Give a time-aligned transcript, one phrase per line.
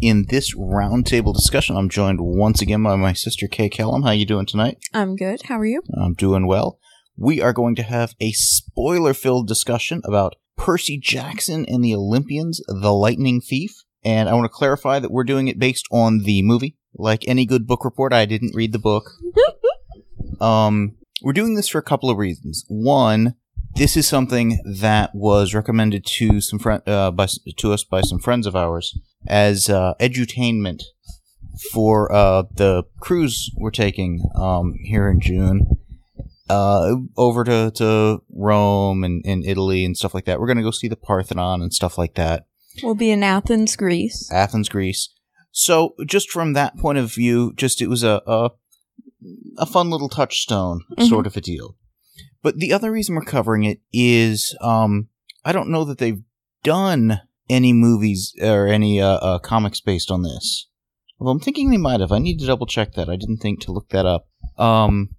[0.00, 4.02] In this roundtable discussion, I'm joined once again by my sister Kay Kellam.
[4.02, 4.78] How are you doing tonight?
[4.94, 5.42] I'm good.
[5.42, 5.82] How are you?
[5.94, 6.78] I'm doing well.
[7.18, 12.94] We are going to have a spoiler-filled discussion about Percy Jackson and the Olympians, The
[12.94, 13.84] Lightning Thief.
[14.02, 16.78] And I want to clarify that we're doing it based on the movie.
[16.94, 19.10] Like any good book report, I didn't read the book.
[20.40, 22.64] um, we're doing this for a couple of reasons.
[22.68, 23.34] One,
[23.74, 27.26] this is something that was recommended to some friend uh, by
[27.58, 30.82] to us by some friends of ours as uh, edutainment
[31.72, 35.66] for uh, the cruise we're taking um, here in June
[36.48, 40.40] uh, over to, to Rome and, and Italy and stuff like that.
[40.40, 42.46] We're going to go see the Parthenon and stuff like that.
[42.82, 44.30] We'll be in Athens, Greece.
[44.32, 45.10] Athens, Greece.
[45.52, 48.50] So just from that point of view, just it was a a,
[49.58, 51.08] a fun little touchstone Mhm.
[51.08, 51.76] sort of a deal.
[52.42, 55.08] But the other reason we're covering it is um,
[55.44, 56.22] I don't know that they've
[56.62, 60.68] done any movies or any uh, uh, comics based on this.
[61.18, 62.12] Well, I'm thinking they might have.
[62.12, 63.10] I need to double check that.
[63.10, 64.28] I didn't think to look that up.
[64.56, 65.10] Um,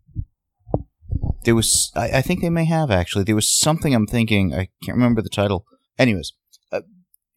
[1.44, 3.24] there was, I, I think they may have actually.
[3.24, 4.54] There was something I'm thinking.
[4.54, 5.66] I can't remember the title.
[6.00, 6.34] Anyways,
[6.72, 6.82] uh,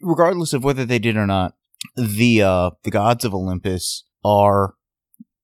[0.01, 1.55] regardless of whether they did or not,
[1.97, 4.75] the uh, the gods of Olympus are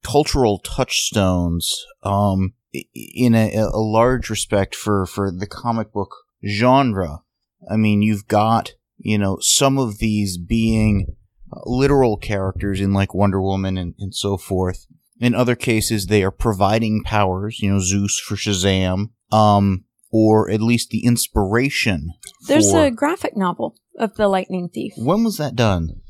[0.02, 1.84] cultural touchstones.
[2.02, 6.14] Um, in a, a large respect for for the comic book
[6.46, 7.22] genre.
[7.70, 11.16] I mean, you've got you know some of these being
[11.52, 14.86] uh, literal characters in like Wonder Woman and, and so forth.
[15.18, 17.60] In other cases, they are providing powers.
[17.60, 19.10] You know, Zeus for Shazam.
[19.32, 22.10] Um, or at least the inspiration.
[22.48, 24.92] There's for- a graphic novel of the Lightning Thief.
[24.96, 26.00] When was that done?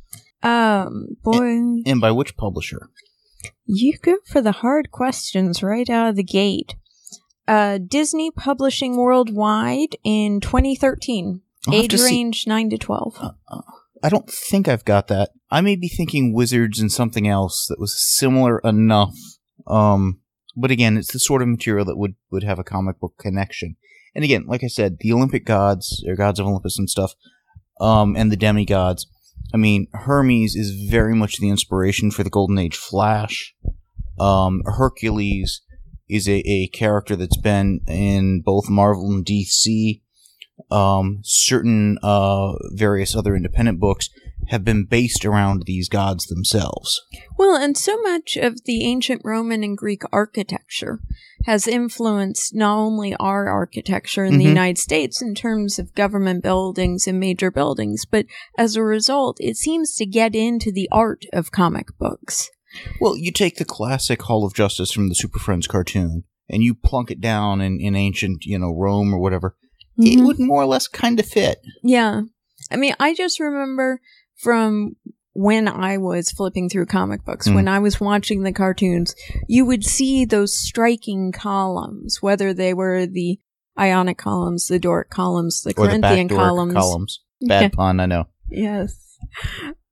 [0.43, 2.89] Um, boy, And by which publisher?
[3.67, 6.77] you go for the hard questions right out of the gate.
[7.47, 11.43] Uh, Disney Publishing Worldwide in 2013.
[11.69, 13.19] I'll Age see- range 9 to 12.
[13.21, 13.61] Uh,
[14.03, 15.31] I don't think I've got that.
[15.51, 19.15] I may be thinking Wizards and something else that was similar enough.
[19.67, 20.21] Um,
[20.57, 23.77] but again, it's the sort of material that would, would have a comic book connection.
[24.15, 27.15] And again, like I said, the Olympic gods, or gods of Olympus and stuff,
[27.81, 29.07] um, and the demigods.
[29.53, 33.55] I mean, Hermes is very much the inspiration for the Golden Age Flash.
[34.19, 35.63] Um, Hercules
[36.09, 40.03] is a, a character that's been in both Marvel and DC
[40.71, 44.09] um, certain uh, various other independent books
[44.49, 47.01] have been based around these gods themselves.
[47.39, 51.01] Well, and so much of the ancient Roman and Greek architecture
[51.47, 54.49] has influenced not only our architecture in the Mhm.
[54.49, 58.27] United States in terms of government buildings and major buildings, but
[58.59, 62.51] as a result, it seems to get into the art of comic books.
[63.01, 66.75] Well, you take the classic Hall of Justice from the Super Friends cartoon and you
[66.75, 69.57] plunk it down in, in ancient, you know, Rome or whatever.
[70.01, 70.27] It Mhm.
[70.27, 71.61] would more or less kind of fit.
[71.83, 72.23] Yeah.
[72.71, 74.01] I mean, I just remember
[74.37, 74.97] from
[75.33, 77.55] when I was flipping through comic books, Mm.
[77.55, 79.15] when I was watching the cartoons,
[79.49, 83.39] you would see those striking columns, whether they were the
[83.79, 86.75] Ionic columns, the Doric columns, the Or Corinthian backdoor columns.
[86.75, 87.21] columns.
[87.43, 87.69] Bad Yeah.
[87.69, 88.25] pun, I know.
[88.51, 88.95] Yes.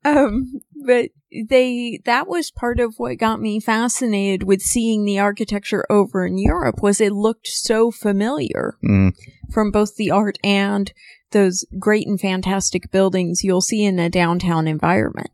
[0.04, 1.10] Um, but
[1.48, 6.38] they, that was part of what got me fascinated with seeing the architecture over in
[6.38, 9.12] Europe was it looked so familiar Mm.
[9.52, 10.92] from both the art and
[11.32, 15.30] those great and fantastic buildings you'll see in a downtown environment.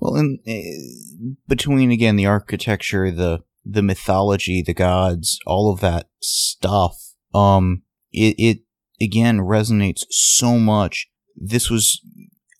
[0.00, 6.08] Well, and uh, between again the architecture, the the mythology, the gods, all of that
[6.20, 6.96] stuff,
[7.32, 8.58] um, it it
[9.00, 11.08] again resonates so much.
[11.36, 12.00] This was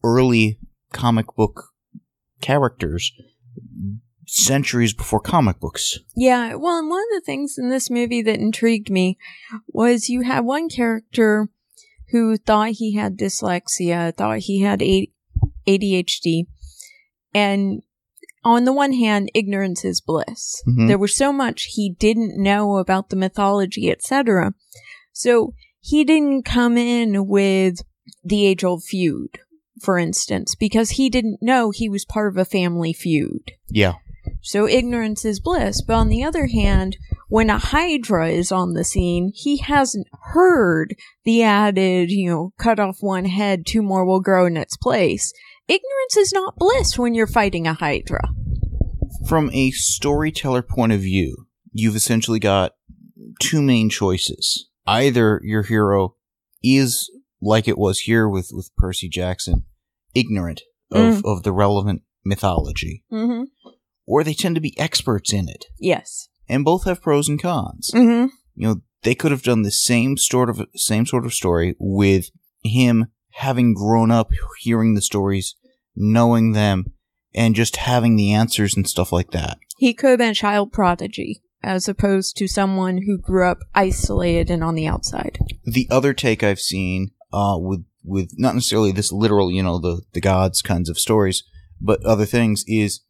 [0.05, 0.61] early
[0.93, 1.72] comic book
[2.43, 3.13] characters,
[4.27, 5.99] centuries before comic books.
[6.15, 9.17] Yeah, well, and one of the things in this movie that intrigued me
[9.69, 11.49] was you had one character
[12.11, 15.11] who thought he had dyslexia, thought he had A-
[15.67, 16.47] ADHD,
[17.35, 17.83] and
[18.45, 20.63] on the one hand, ignorance is bliss.
[20.67, 20.89] Mhm.
[20.89, 24.53] There was so much he didn't know about the mythology, etc.
[25.13, 27.83] So he didn't come in with
[28.25, 29.39] the age old feud,
[29.81, 33.53] for instance, because he didn't know he was part of a family feud.
[33.69, 33.95] Yeah,
[34.43, 35.83] So ignorance is bliss.
[35.83, 36.97] But on the other hand,
[37.29, 42.79] when a Hydra is on the scene, he hasn't heard the added, you know, cut
[42.79, 45.33] off one head, two more will grow in its place.
[45.69, 48.29] Ignorance is not bliss when you're fighting a Hydra.
[49.27, 52.73] from a storyteller point of view, you've essentially got
[53.41, 54.69] two main choices.
[54.87, 56.17] Either your hero
[56.63, 57.11] is
[57.43, 59.65] like it was here with, with Percy Jackson,
[60.15, 63.45] ignorant of, of the relevant mythology, Mm-hmm.
[64.07, 65.67] or they tend to be experts in it.
[65.79, 66.29] Yes.
[66.49, 67.91] And both have pros and cons.
[67.93, 68.29] Mm-hmm.
[68.55, 72.31] You know, they could have done the same sort of same sort of story with
[72.63, 74.31] him having grown up
[74.61, 75.57] hearing the stories,
[75.97, 76.85] knowing them,
[77.35, 79.59] and just having the answers and stuff like that.
[79.79, 84.51] He could have been a child prodigy, as opposed to someone who grew up isolated
[84.51, 85.39] and on the outside.
[85.65, 90.03] The other take I've seen uh, with with not necessarily this literal, you know, the
[90.13, 91.45] the gods kinds of stories,
[91.81, 93.01] but other things is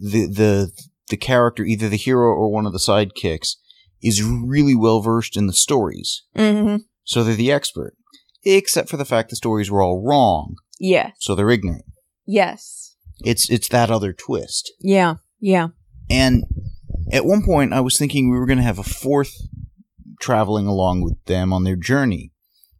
[0.00, 0.72] the the
[1.10, 3.56] the character, either the hero or one of the sidekicks,
[4.02, 6.76] is really well versed in the stories, Mm-hmm.
[7.04, 7.94] so they're the expert.
[8.44, 11.12] Except for the fact the stories were all wrong, Yes.
[11.20, 11.84] so they're ignorant.
[12.26, 12.96] Yes.
[13.24, 14.72] It's it's that other twist.
[14.80, 15.14] Yeah.
[15.40, 15.68] Yeah.
[16.10, 16.44] And
[17.12, 19.32] at one point, I was thinking we were going to have a fourth
[20.20, 22.32] traveling along with them on their journey.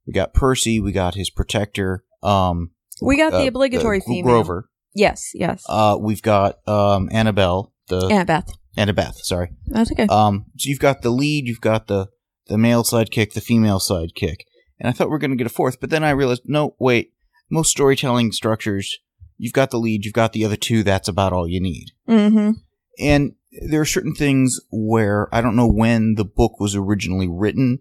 [0.06, 2.70] We got Percy, we got his protector, um,
[3.03, 4.25] We got uh, the obligatory uh, female.
[4.25, 4.69] Grover.
[4.94, 5.32] Yes.
[5.35, 5.64] Yes.
[5.69, 8.53] Uh, we've got um, Annabelle, the Annabeth.
[8.76, 9.17] Annabeth.
[9.17, 9.50] Sorry.
[9.67, 10.06] That's okay.
[10.08, 12.08] Um, so you've got the lead, you've got the
[12.47, 14.43] the male sidekick, the female sidekick,
[14.79, 16.76] and I thought we were going to get a fourth, but then I realized, no,
[16.79, 17.12] wait.
[17.49, 18.99] Most storytelling structures,
[19.37, 20.82] you've got the lead, you've got the other two.
[20.82, 21.91] That's about all you need.
[22.09, 22.52] mm-hmm.
[22.99, 23.35] And
[23.69, 27.79] there are certain things where I don't know when the book was originally written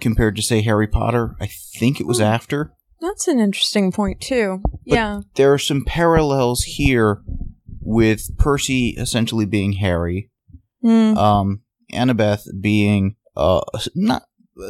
[0.00, 1.36] compared to, say, Harry Potter.
[1.40, 1.46] I
[1.78, 2.24] think it was Hmm.
[2.24, 2.72] after.
[3.00, 4.62] That's an interesting point too.
[4.84, 5.20] yeah.
[5.34, 7.22] There are some parallels here
[7.80, 10.30] with Percy essentially being Harry,
[10.84, 11.16] Mm.
[11.16, 11.60] um,
[11.92, 13.60] Annabeth being uh,
[13.94, 14.22] not,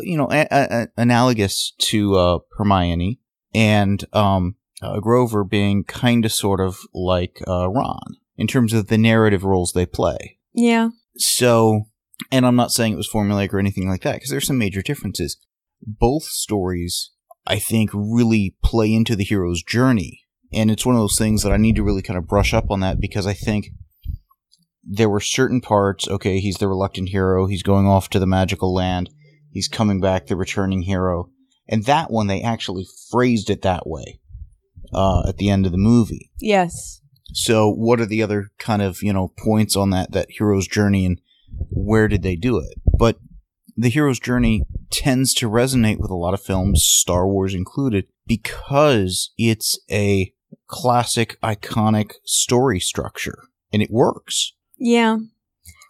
[0.02, 3.20] you know, a- a- a- analogous to uh, Hermione,
[3.54, 8.88] and um, uh, Grover being kind of sort of like uh, Ron in terms of
[8.88, 10.38] the narrative roles they play.
[10.52, 10.90] Yeah.
[11.16, 11.84] So,
[12.30, 14.82] and I'm not saying it was formulaic or anything like that, because there's some major
[14.82, 15.38] differences.
[15.82, 17.10] Both stories,
[17.46, 20.22] I think, really play into the hero's journey.
[20.52, 22.70] And it's one of those things that I need to really kind of brush up
[22.70, 23.68] on that because I think
[24.82, 28.72] there were certain parts, okay, he's the reluctant hero, he's going off to the magical
[28.72, 29.10] land,
[29.50, 31.30] he's coming back the returning hero.
[31.68, 34.20] And that one, they actually phrased it that way
[34.94, 36.30] uh, at the end of the movie.
[36.40, 37.00] Yes.
[37.32, 41.04] So, what are the other kind of you know points on that that hero's journey,
[41.04, 41.20] and
[41.70, 42.78] where did they do it?
[42.98, 43.18] But
[43.76, 49.32] the hero's journey tends to resonate with a lot of films, Star Wars included, because
[49.36, 50.32] it's a
[50.66, 54.54] classic, iconic story structure, and it works.
[54.78, 55.18] Yeah.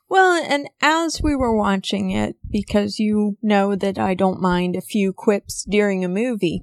[0.08, 4.80] Well, and as we were watching it, because you know that I don't mind a
[4.80, 6.62] few quips during a movie,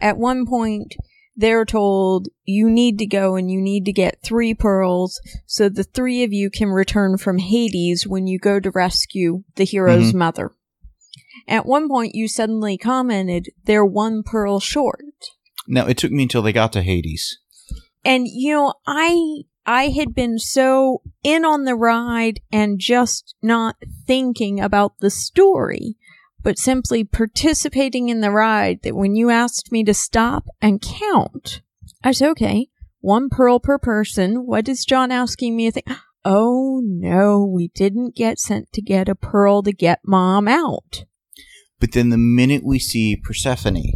[0.00, 0.96] at one point
[1.40, 5.84] they're told you need to go and you need to get three pearls so the
[5.84, 10.18] three of you can return from Hades when you go to rescue the hero's mm-hmm.
[10.18, 10.52] mother.
[11.48, 15.04] At one point you suddenly commented they're one pearl short.
[15.66, 17.38] No, it took me until they got to Hades.
[18.04, 23.76] And you know, I I had been so in on the ride and just not
[24.06, 25.96] thinking about the story,
[26.42, 31.60] but simply participating in the ride that when you asked me to stop and count,
[32.02, 32.68] I said, okay,
[33.00, 34.46] one pearl per person.
[34.46, 35.86] What is John asking me to think?
[36.22, 41.06] Oh no, we didn't get sent to get a pearl to get mom out.
[41.78, 43.94] But then the minute we see Persephone,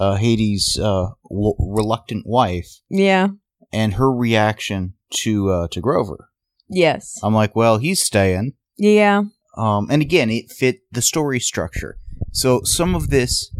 [0.00, 3.28] uh, Hades' uh, w- reluctant wife, Yeah.
[3.72, 6.28] and her reaction to uh, to Grover,
[6.68, 7.20] Yes.
[7.22, 8.54] I'm like, well, he's staying.
[8.76, 9.22] Yeah.
[9.58, 11.98] Um, and again, it fit the story structure.
[12.32, 13.54] So some of this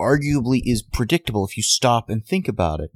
[0.00, 2.92] arguably is predictable if you stop and think about it.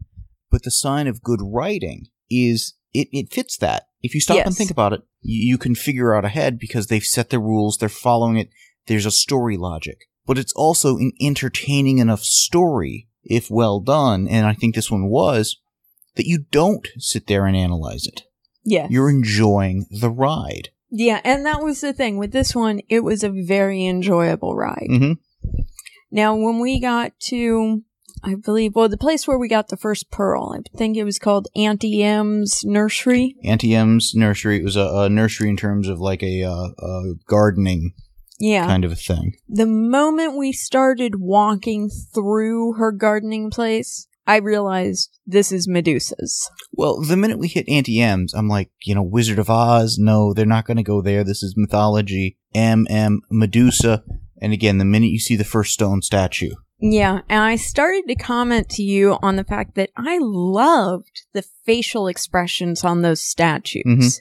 [0.50, 3.88] But the sign of good writing is it, it fits that.
[4.02, 7.02] If you stop and think about it, you, you can figure out ahead because they've
[7.02, 8.50] set the rules, they're following it,
[8.86, 10.06] there's a story logic.
[10.24, 15.08] But it's also an entertaining enough story, if well done, and I think this one
[15.08, 15.60] was,
[16.14, 18.22] that you don't sit there and analyze it.
[18.64, 18.90] Yes.
[18.90, 20.68] You're enjoying the ride.
[20.94, 22.80] Yeah, and that was the thing with this one.
[22.90, 24.87] It was a very enjoyable ride.
[24.88, 25.12] hmm
[26.11, 27.82] Now, when we got to,
[28.22, 31.18] I believe, well, the place where we got the first pearl, I think it was
[31.18, 33.37] called Auntie M's Nursery.
[33.42, 34.58] Auntie M's nursery.
[34.58, 37.94] It was a, a nursery in terms of like a, uh, a gardening
[38.38, 38.66] Yeah.
[38.66, 39.32] kind of a thing.
[39.49, 46.48] The moment we started walking through her gardening place, I realized this is Medusa's.
[46.72, 49.98] Well, the minute we hit Auntie M's, I'm like, you know, Wizard of Oz.
[49.98, 51.24] No, they're not going to go there.
[51.24, 52.38] This is mythology.
[52.54, 54.04] M M Medusa.
[54.40, 58.16] And again, the minute you see the first stone statue, Yeah, and I started to
[58.16, 63.84] comment to you on the fact that I loved the facial expressions on those statues.
[63.86, 64.20] Mhm.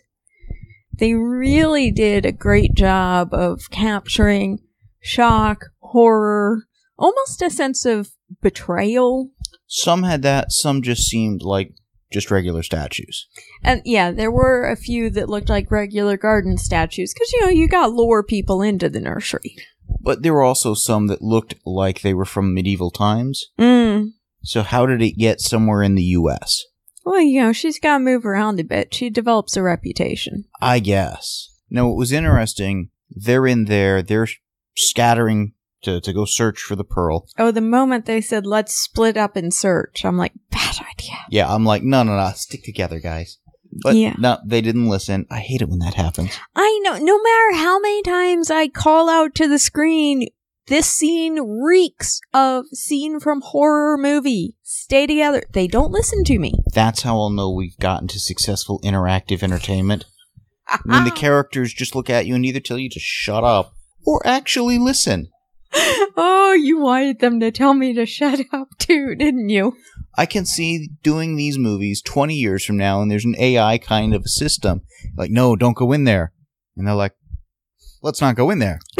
[0.93, 4.59] They really did a great job of capturing
[4.99, 6.65] shock, horror,
[6.99, 9.31] almost a sense of betrayal.
[9.73, 11.73] Some had that, some just seemed like
[12.11, 13.25] just regular statues.
[13.63, 17.49] And yeah, there were a few that looked like regular garden statues because, you know,
[17.49, 19.55] you got lure people into the nursery.
[20.01, 23.45] But there were also some that looked like they were from medieval times.
[23.57, 24.09] Mm.
[24.43, 26.65] So how did it get somewhere in the US?
[27.05, 28.93] Well, you know, she's got to move around a bit.
[28.93, 30.43] She develops a reputation.
[30.61, 31.47] I guess.
[31.69, 34.27] Now, what was interesting, they're in there, they're
[34.75, 37.27] scattering to, to go search for the pearl.
[37.37, 41.17] Oh, the moment they said, let's split up and search, I'm like, bad idea.
[41.29, 43.37] Yeah, I'm like, no, no, no, stick together, guys.
[43.83, 44.15] But Yeah.
[44.19, 45.25] no, they didn't listen.
[45.31, 46.31] I hate it when that happens.
[46.55, 50.27] I know, no matter how many times I call out to the screen,
[50.67, 54.55] this scene reeks of scene from horror movie.
[54.61, 55.43] Stay together.
[55.53, 56.53] They don't listen to me.
[56.73, 60.05] That's how I'll know we've gotten to successful interactive entertainment.
[60.85, 63.73] When the characters just look at you and either tell you to shut up
[64.05, 65.29] or actually listen.
[66.17, 69.75] oh, you wanted them to tell me to shut up too, didn't you?
[70.15, 74.13] I can see doing these movies 20 years from now and there's an AI kind
[74.13, 74.81] of a system.
[75.15, 76.33] Like, no, don't go in there.
[76.75, 77.13] And they're like,
[78.01, 78.79] let's not go in there.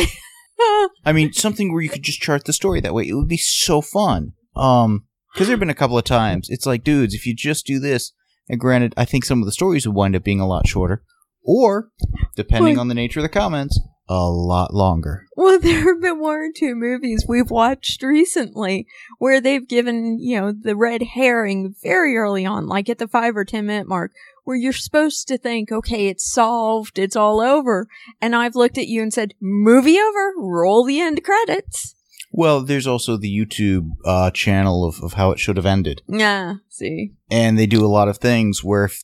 [1.05, 3.07] I mean, something where you could just chart the story that way.
[3.07, 4.33] It would be so fun.
[4.55, 6.47] Um, because there have been a couple of times.
[6.49, 8.11] It's like, dudes, if you just do this,
[8.49, 11.03] and granted, I think some of the stories would wind up being a lot shorter,
[11.43, 11.89] or,
[12.35, 15.27] depending Well- on the nature of the comments, a lot longer.
[15.35, 20.39] Well, there have been one or two movies we've watched recently where they've given, you
[20.39, 24.11] know, the red herring very early on, like at the five or ten minute mark,
[24.43, 27.87] where you're supposed to think, okay, it's solved, it's all over.
[28.21, 31.95] And I've looked at you and said, movie over, roll the end credits.
[32.33, 36.01] Well, there's also the YouTube uh, channel of, of how it should have ended.
[36.07, 37.11] Yeah, see.
[37.29, 39.03] and they do a lot of things where if,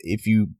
[0.00, 0.50] if you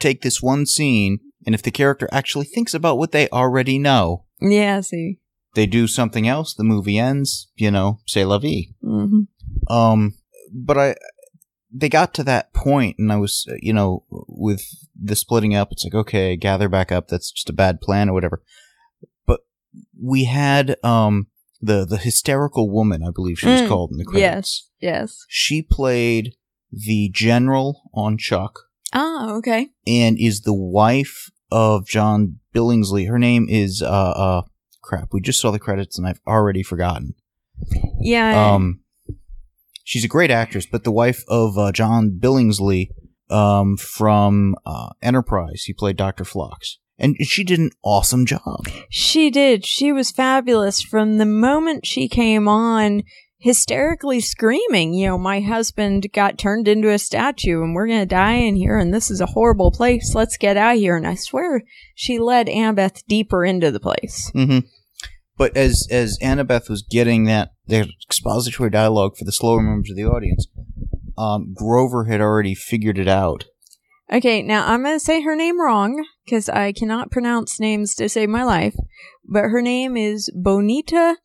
[0.00, 4.24] take this one scene and if the character actually thinks about what they already know
[4.40, 5.18] Yeah, I see.
[5.54, 8.74] they do something else the movie ends you know say la vie.
[8.82, 9.22] Hmm
[9.68, 10.14] um
[10.52, 10.94] but i
[11.70, 14.62] they got to that point and i was you know with
[15.00, 18.12] the splitting up it's like okay gather back up that's just a bad plan or
[18.14, 18.42] whatever.
[19.26, 19.40] But
[20.02, 21.26] we had um
[21.60, 24.70] the the hysterical woman i believe she was Mm, called in the credits.
[24.80, 25.24] Yes, yes.
[25.28, 26.34] she played
[26.72, 28.60] the general on Chuck
[28.92, 29.68] Ah, okay.
[29.86, 33.08] and is the wife of John Billingsley.
[33.08, 34.42] Her name is uh uh
[34.82, 35.08] crap.
[35.12, 37.14] We just saw the credits and I've already forgotten.
[38.00, 38.54] Yeah.
[38.54, 38.80] Um
[39.84, 42.88] she's a great actress, but the wife of uh, John Billingsley
[43.30, 45.64] um from uh Enterprise.
[45.64, 46.24] He played Dr.
[46.24, 46.78] Phlox.
[47.00, 48.66] And she did an awesome job.
[48.90, 49.64] She did.
[49.64, 53.04] She was fabulous from the moment she came on,
[53.38, 58.06] hysterically screaming, you know, my husband got turned into a statue and we're going to
[58.06, 60.14] die in here and this is a horrible place.
[60.14, 60.96] Let's get out of here.
[60.96, 61.62] And I swear
[61.94, 64.30] she led Annabeth deeper into the place.
[64.34, 64.60] hmm
[65.36, 69.96] But as as Annabeth was getting that their expository dialogue for the slower members of
[69.96, 70.48] the audience,
[71.16, 73.44] um, Grover had already figured it out.
[74.10, 78.08] Okay, now I'm going to say her name wrong because I cannot pronounce names to
[78.08, 78.74] save my life,
[79.22, 81.18] but her name is Bonita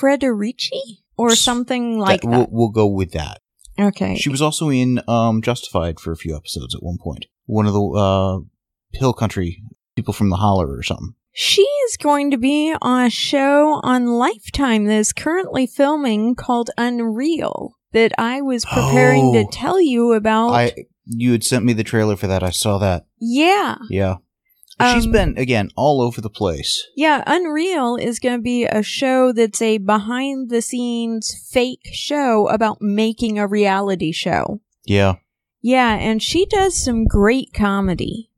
[0.00, 2.36] Friedericy or something like that, that.
[2.38, 3.40] We'll, we'll go with that.
[3.78, 4.16] Okay.
[4.16, 7.26] She was also in um, Justified for a few episodes at one point.
[7.46, 9.62] One of the uh, Hill Country
[9.96, 11.14] people from the Holler or something.
[11.32, 16.70] She is going to be on a show on Lifetime that is currently filming called
[16.76, 19.32] Unreal that I was preparing Oh.
[19.34, 20.50] to tell you about.
[20.50, 20.72] I
[21.06, 22.42] you had sent me the trailer for that.
[22.42, 23.06] I saw that.
[23.20, 23.76] yeah.
[23.88, 24.16] Yeah.
[24.80, 26.86] She's Um, been again all over the place.
[26.96, 32.48] Yeah, Unreal is going to be a show that's a behind the scenes fake show
[32.48, 34.60] about making a reality show.
[34.84, 35.16] Yeah.
[35.62, 38.30] Yeah, and she does some great comedy.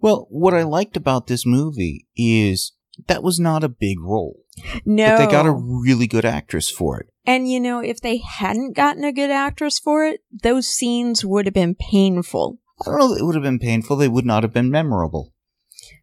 [0.00, 2.72] Well, what I liked about this movie is
[3.06, 4.40] that was not a big role,
[4.84, 5.08] No.
[5.16, 7.06] but they got a really good actress for it.
[7.26, 11.46] And you know, if they hadn't gotten a good actress for it, those scenes would
[11.46, 12.58] have been painful.
[12.80, 13.96] I don't know that it would have been painful.
[13.96, 15.32] They would not have been memorable.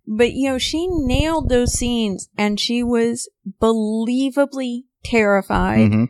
[0.07, 3.29] But you know, she nailed those scenes and she was
[3.61, 5.91] believably terrified.
[5.91, 6.05] Hmm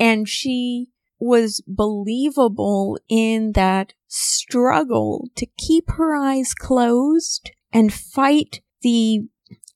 [0.00, 0.88] and she
[1.20, 9.20] was believable in that struggle to keep her eyes closed and fight the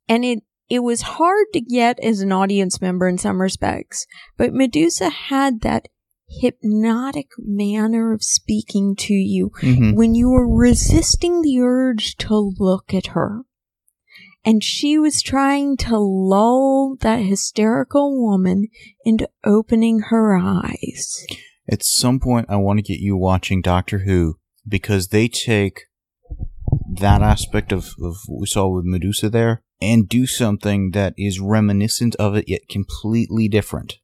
[0.08, 4.06] and it it was hard to get as an audience member in some respects
[4.38, 5.88] but medusa had that
[6.26, 12.94] hypnotic manner of speaking to you hmm when you were resisting the urge to look
[12.94, 13.42] at her
[14.44, 18.68] and she was trying to lull that hysterical woman
[19.04, 21.24] into opening her eyes.
[21.70, 25.82] At some point, I want to get you watching Doctor Who because they take
[26.98, 31.40] that aspect of, of what we saw with Medusa there and do something that is
[31.40, 33.94] reminiscent of it yet completely different.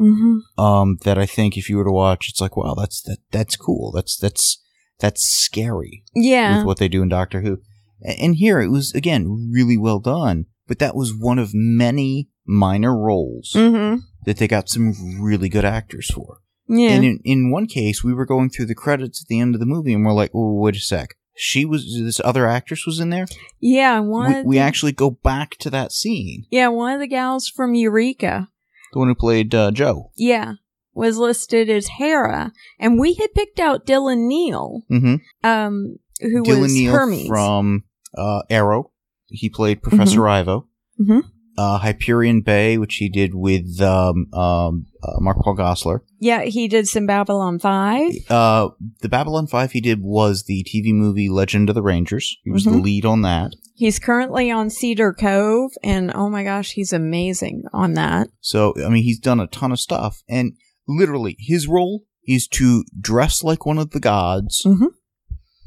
[0.00, 0.62] Mm-hmm.
[0.62, 3.56] Um, that I think if you were to watch, it's like, wow, that's that that's
[3.56, 3.90] cool.
[3.90, 4.62] That's that's
[5.00, 6.58] that's scary Yeah.
[6.58, 7.58] with what they do in Doctor Who.
[8.02, 12.96] And here it was again really well done, but that was one of many minor
[12.96, 14.00] roles Mm-hmm.
[14.24, 16.38] that they got some really good actors for.
[16.68, 16.90] Yeah.
[16.90, 19.60] And in, in one case, we were going through the credits at the end of
[19.60, 22.98] the movie, and we're like, "Oh, wait a sec." She was this other actress was
[23.00, 23.26] in there.
[23.60, 24.00] yeah.
[24.00, 24.32] One.
[24.32, 26.44] We, of we actually go back to that scene.
[26.50, 28.48] Yeah, one of the gals from Eureka.
[28.92, 30.10] The one who played uh, Jo.
[30.16, 30.54] Yeah.
[30.94, 35.14] Was listed as Hera, and we had picked out Dylan Neal, Mm-hmm.
[35.48, 37.28] um, who Dylan was Neal Hermes.
[37.28, 37.84] from
[38.18, 38.90] uh, Arrow.
[39.26, 40.66] He played Professor Ivo.
[41.00, 41.22] Mhm.
[41.56, 46.00] Uh, Hyperion Bay, which he did with um, um, uh, Mark Paul Gosselaar.
[46.20, 48.12] yeah, he did some Babylon Five.
[48.30, 48.68] Uh,
[49.00, 52.36] the Babylon Five he did was the TV movie Legend of the Rangers.
[52.44, 52.82] He was the Mhm.
[52.84, 53.54] lead on that.
[53.74, 58.28] He's currently on Cedar Cove, and oh my gosh, he's amazing on that.
[58.40, 60.22] So, I mean, he's done a ton of stuff.
[60.28, 60.52] And
[60.86, 64.88] literally, his role is to dress like one of the gods, Mhm.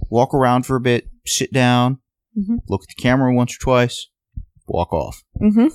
[0.09, 1.97] walk around for a bit, sit down,
[2.37, 2.59] Mhm.
[2.69, 4.07] look at the camera once or twice,
[4.67, 5.23] walk off.
[5.41, 5.67] Mm-hmm.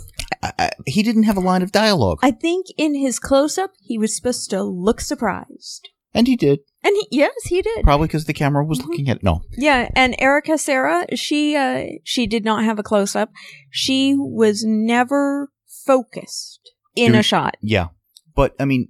[0.42, 2.18] I, I, he didn't have a line of dialogue.
[2.22, 5.88] I think in his close up, he was supposed to look surprised.
[6.14, 6.60] and he did.
[6.82, 7.84] And he, yes, he did.
[7.84, 8.86] Probably because the camera was Mhm.
[8.88, 9.42] looking at No.
[9.58, 13.30] Yeah, and Erica Cerra, she uh she did not have a close up.
[13.70, 15.50] She was never
[15.84, 16.60] focused
[16.94, 17.56] in a shot.
[17.60, 17.88] Yeah.
[18.34, 18.88] But, I mean,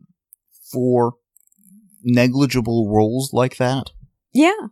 [0.70, 1.14] for
[2.04, 3.90] negligible roles like that,
[4.32, 4.68] Yeah.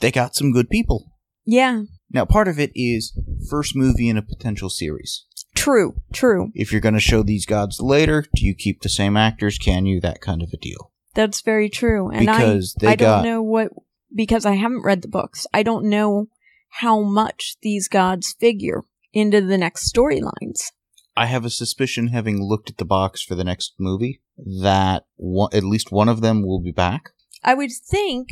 [0.00, 1.12] they got some good people.
[1.44, 1.82] Yeah.
[2.10, 3.16] Now, part of it is
[3.48, 5.24] first movie in a potential series.
[5.54, 6.00] True.
[6.12, 6.50] True.
[6.54, 9.58] If you're going to show these gods later, do you keep the same actors?
[9.58, 10.00] Can you?
[10.00, 10.90] That kind of a deal.
[11.14, 12.08] That's very true.
[12.08, 13.72] And Because I I don't know what
[14.14, 15.46] because I haven't read the books.
[15.52, 16.28] I don't know
[16.68, 20.72] how much these gods figure into the next storylines.
[21.16, 24.22] I have a suspicion, having looked at the box for the next movie,
[24.62, 27.10] that one, at least one of them will be back.
[27.42, 28.28] I would think,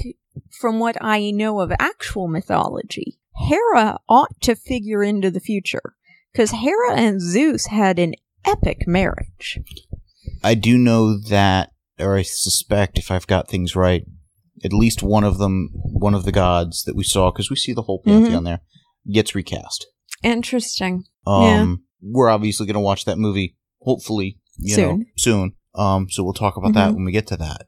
[0.61, 5.94] from what I know of actual mythology, Hera ought to figure into the future.
[6.33, 9.59] Because Hera and Zeus had an epic marriage.
[10.44, 14.05] I do know that, or I suspect, if I've got things right,
[14.64, 17.72] at least one of them, one of the gods that we saw, because we see
[17.72, 18.61] the whole pantheon there,
[19.11, 19.87] gets recast.
[20.22, 21.05] Interesting.
[21.27, 21.74] Um, Yeah.
[22.01, 25.07] We're obviously going to watch that movie, hopefully, you know, Soon.
[25.16, 25.53] soon.
[25.74, 26.94] Um, so we'll talk about that Mhm.
[26.96, 27.66] when we get to that.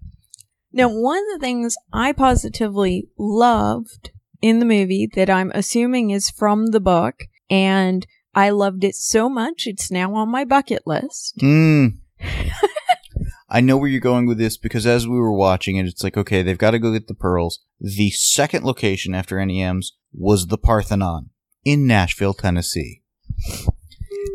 [0.73, 4.11] Now, one of the things I positively loved
[4.43, 9.29] in the movie that I'm assuming is from the book, and I loved it so
[9.29, 11.35] much it's now on my bucket list.
[11.41, 11.87] Hmm.
[13.53, 16.17] I know where you're going with this because as we were watching it, it's like,
[16.17, 17.59] okay, they've got to go get the pearls.
[17.81, 21.31] The second location after NEM's was the Parthenon
[21.65, 23.03] in Nashville, Tennessee.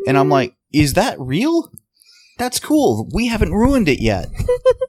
[0.06, 1.70] And I'm like, is that real?
[2.38, 3.08] That's cool.
[3.14, 4.26] We haven't ruined it yet.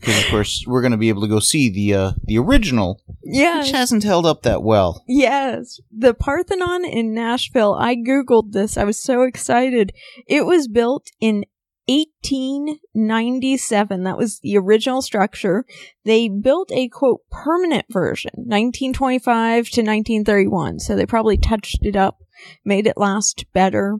[0.00, 3.00] Because of course we're going to be able to go see the uh, the original,
[3.22, 3.60] yeah.
[3.60, 5.02] which hasn't held up that well.
[5.08, 7.74] Yes, the Parthenon in Nashville.
[7.74, 8.76] I googled this.
[8.76, 9.92] I was so excited.
[10.26, 11.44] It was built in
[11.86, 14.04] 1897.
[14.04, 15.66] That was the original structure.
[16.04, 20.78] They built a quote permanent version, 1925 to 1931.
[20.80, 22.18] So they probably touched it up,
[22.64, 23.98] made it last better.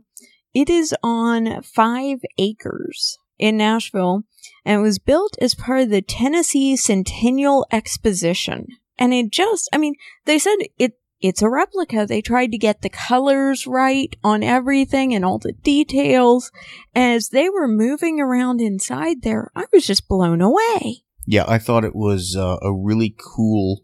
[0.53, 4.23] It is on five acres in Nashville
[4.63, 8.67] and it was built as part of the Tennessee Centennial Exposition.
[8.97, 9.95] And it just, I mean,
[10.25, 12.05] they said it it's a replica.
[12.05, 16.51] They tried to get the colors right on everything and all the details.
[16.93, 21.03] As they were moving around inside there, I was just blown away.
[21.25, 23.81] Yeah, I thought it was uh, a really cool,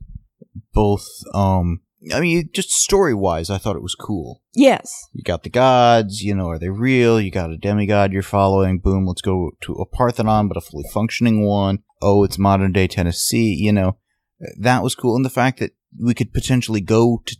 [0.73, 1.07] both.
[1.33, 1.81] Um,
[2.13, 4.41] I mean, just story wise, I thought it was cool.
[4.53, 4.91] Yes.
[5.13, 7.21] You got the gods, you know, are they real?
[7.21, 8.79] You got a demigod you're following.
[8.79, 11.79] Boom, let's go to a Parthenon, but a fully functioning one.
[12.01, 13.53] Oh, it's modern day Tennessee.
[13.53, 13.97] You know,
[14.59, 17.35] that was cool, and the fact that we could potentially go to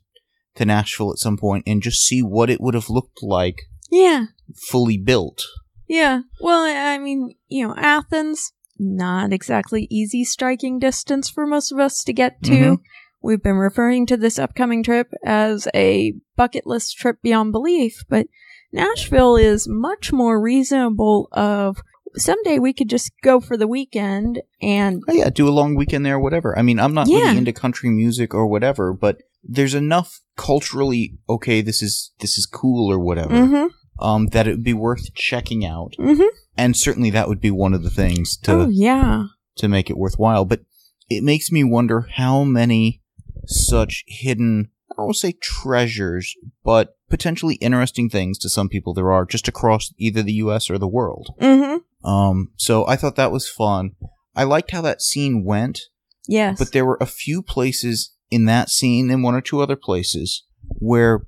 [0.56, 4.26] to Nashville at some point and just see what it would have looked like Yeah.
[4.70, 5.42] fully built.
[5.88, 6.22] Yeah.
[6.42, 12.04] Well, I mean, you know, Athens, not exactly easy striking distance for most of us
[12.04, 12.52] to get to.
[12.52, 12.78] Mhm.
[13.22, 18.28] We've been referring to this upcoming trip as a bucket list trip beyond belief, but
[18.72, 21.78] Nashville is much more reasonable of
[22.16, 26.06] someday we could just go for the weekend and Oh, yeah, do a long weekend
[26.06, 26.58] there or whatever.
[26.58, 27.20] I mean, I'm not Yeah.
[27.20, 31.62] really into country music or whatever, but there's enough culturally okay.
[31.62, 33.34] This is this is cool or whatever.
[33.34, 33.68] Mm-hmm.
[34.04, 36.24] Um, that it would be worth checking out, Mm-hmm.
[36.58, 39.26] and certainly that would be one of the things to Oh yeah.
[39.58, 40.46] to make it worthwhile.
[40.46, 40.62] But
[41.10, 43.01] it makes me wonder how many
[43.46, 48.94] such hidden, I don't want to say treasures, but potentially interesting things to some people
[48.94, 51.34] there are just across either the US or the world.
[51.42, 52.08] Mm-hmm.
[52.10, 53.92] Um, so I thought that was fun.
[54.36, 55.82] I liked how that scene went,
[56.28, 56.58] Yes.
[56.58, 60.44] but there were a few places in that scene and one or two other places
[60.80, 61.26] where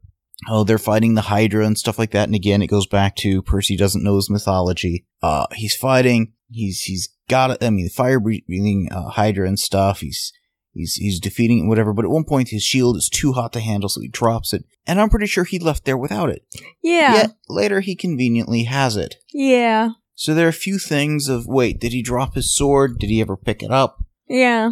[0.49, 3.41] oh they're fighting the hydra and stuff like that and again it goes back to
[3.41, 7.89] percy doesn't know his mythology uh he's fighting he's he's got it i mean the
[7.89, 10.31] fire breathing uh, hydra and stuff he's
[10.73, 13.59] he's he's defeating it whatever but at one point his shield is too hot to
[13.59, 16.43] handle so he drops it and i'm pretty sure he left there without it
[16.81, 17.13] yeah.
[17.13, 19.89] yet later he conveniently has it Yeah.
[20.15, 23.21] so there are a few things of wait did he drop his sword did he
[23.21, 24.71] ever pick it up Yeah.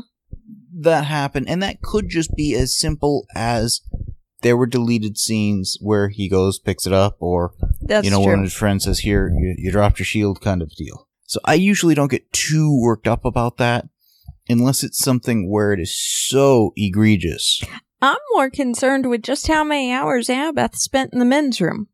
[0.73, 3.81] that happened, and that could just be as simple as
[4.41, 8.31] there were deleted scenes where he goes, picks it up, or That's you know, true.
[8.31, 11.07] one of his friends says, "Here, you, you dropped your shield," kind of deal.
[11.27, 13.89] So I usually don't get too worked up about that,
[14.49, 17.62] unless it's something where it is so egregious.
[18.01, 21.88] I'm more concerned with just how many hours Annabeth spent in the men's room.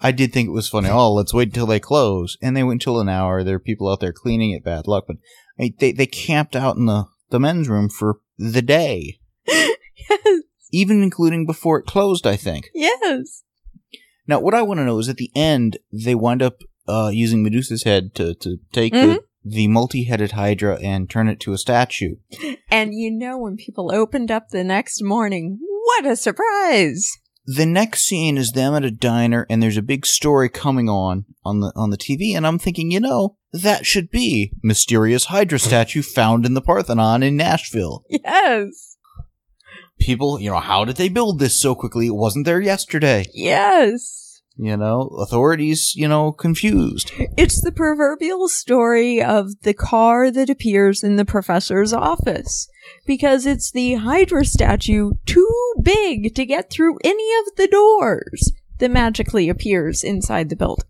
[0.00, 0.88] I did think it was funny.
[0.88, 3.44] Oh, let's wait until they close, and they wait until an hour.
[3.44, 4.64] There are people out there cleaning it.
[4.64, 5.16] Bad luck, but
[5.58, 10.40] I mean, they they camped out in the the men's room for the day, yes.
[10.72, 12.26] even including before it closed.
[12.26, 12.70] I think.
[12.74, 13.42] Yes.
[14.26, 17.42] Now, what I want to know is at the end, they wind up uh, using
[17.42, 19.16] Medusa's head to, to take Mhm.
[19.16, 22.16] the, the multi headed Hydra and turn it to a statue.
[22.70, 27.18] And you know, when people opened up the next morning, what a surprise!
[27.46, 31.24] The next scene is them at a diner, and there's a big story coming on
[31.44, 35.58] on the on the TV, and I'm thinking, you know, that should be mysterious Hydra
[35.58, 38.04] statue found in the Parthenon in Nashville.
[38.08, 38.98] Yes.
[39.98, 42.06] People, you know, how did they build this so quickly?
[42.06, 43.26] It wasn't there yesterday.
[43.34, 44.29] Yes.
[44.62, 47.12] You know, authorities, you know, confused.
[47.38, 52.68] It's the proverbial story of the car that appears in the professor's office.
[53.06, 58.90] Because it's the Hydra statue too big to get through any of the doors that
[58.90, 60.84] magically appears inside the building.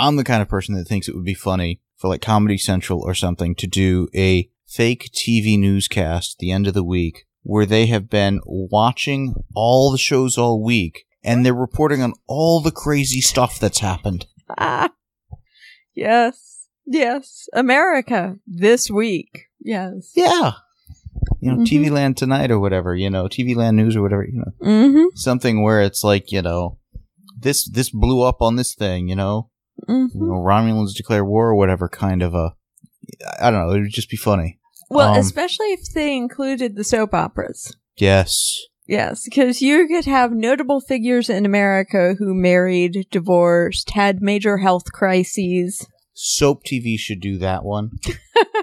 [0.00, 3.00] I'm the kind of person that thinks it would be funny for like Comedy Central
[3.04, 7.66] or something to do a fake TV newscast at the end of the week where
[7.66, 12.70] they have been watching all the shows all week and they're reporting on all the
[12.72, 14.26] crazy stuff that's happened.
[14.56, 14.90] Ah.
[15.94, 16.68] Yes.
[16.86, 17.48] Yes.
[17.52, 19.44] America this week.
[19.60, 20.12] Yes.
[20.14, 20.52] Yeah.
[21.40, 21.66] You know, Mhm.
[21.66, 25.04] TV Land Tonight or whatever, you know, TV Land News or whatever, you know, Mm-hmm.
[25.14, 26.78] something where it's like, you know,
[27.38, 29.50] this, this blew up on this thing, you know,
[29.88, 30.18] Mm-hmm.
[30.26, 32.54] know, Romulans declare war or whatever kind of a,
[33.40, 34.58] I don't know, it would just be funny.
[34.90, 37.76] Well, Um, especially if they included the soap operas.
[37.96, 38.56] Yes.
[38.88, 44.90] Yes, because you could have notable figures in America who married, divorced, had major health
[44.92, 45.86] crises.
[46.14, 47.90] Soap TV should do that one.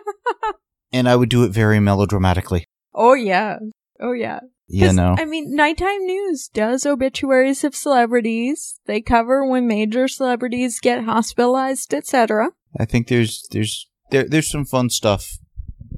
[0.92, 2.66] and I would do it very melodramatically.
[2.94, 3.60] Oh yeah.
[4.00, 4.40] Oh yeah.
[4.68, 5.16] You know.
[5.16, 8.80] I mean, nighttime news does obituaries of celebrities.
[8.88, 12.50] They cover when major celebrities get hospitalized, etc.
[12.80, 15.38] I think there's there's there there's some fun stuff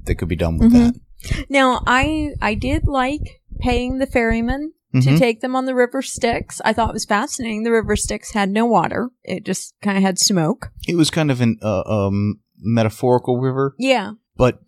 [0.04, 0.92] that could be done with Mhm.
[0.92, 1.46] that.
[1.48, 5.18] Now, I I did like paying the ferryman to Mhm.
[5.18, 6.60] take them on the river Styx.
[6.64, 7.62] I thought it was fascinating.
[7.62, 10.70] The river Styx had no water; it just kind of had smoke.
[10.86, 14.12] It was kind of an uh, um metaphorical river, Yeah.
[14.36, 14.60] but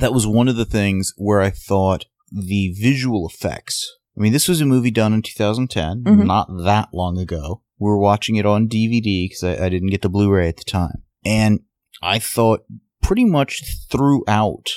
[0.00, 3.86] that was one of the things where I thought the visual effects.
[4.16, 6.26] I mean, this was a movie done in 2010, Mhm.
[6.26, 7.62] not that long ago.
[7.78, 10.64] We were watching it on DVD because I, I didn't get the Blu-ray at the
[10.64, 11.60] time, and
[12.02, 12.64] I thought
[13.02, 14.68] pretty much throughout,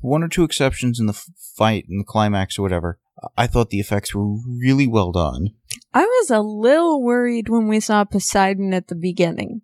[0.00, 1.20] one or two exceptions in the
[1.56, 2.98] fight and the climax or whatever,
[3.36, 5.50] I thought the effects were really well done.
[5.92, 9.62] I was a little worried when we saw Poseidon at the beginning.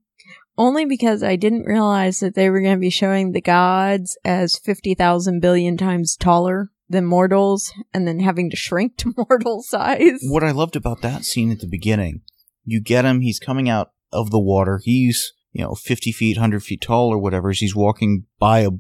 [0.59, 4.59] Only because I didn't realize that they were going to be showing the gods as
[4.59, 10.21] 50,000 billion times taller than mortals and then having to shrink to mortal size.
[10.23, 12.23] What I loved about that scene at the beginning,
[12.65, 16.63] you get him, he's coming out of the water, he's, you know, 50 feet, 100
[16.63, 18.71] feet tall or whatever, as he's walking by a,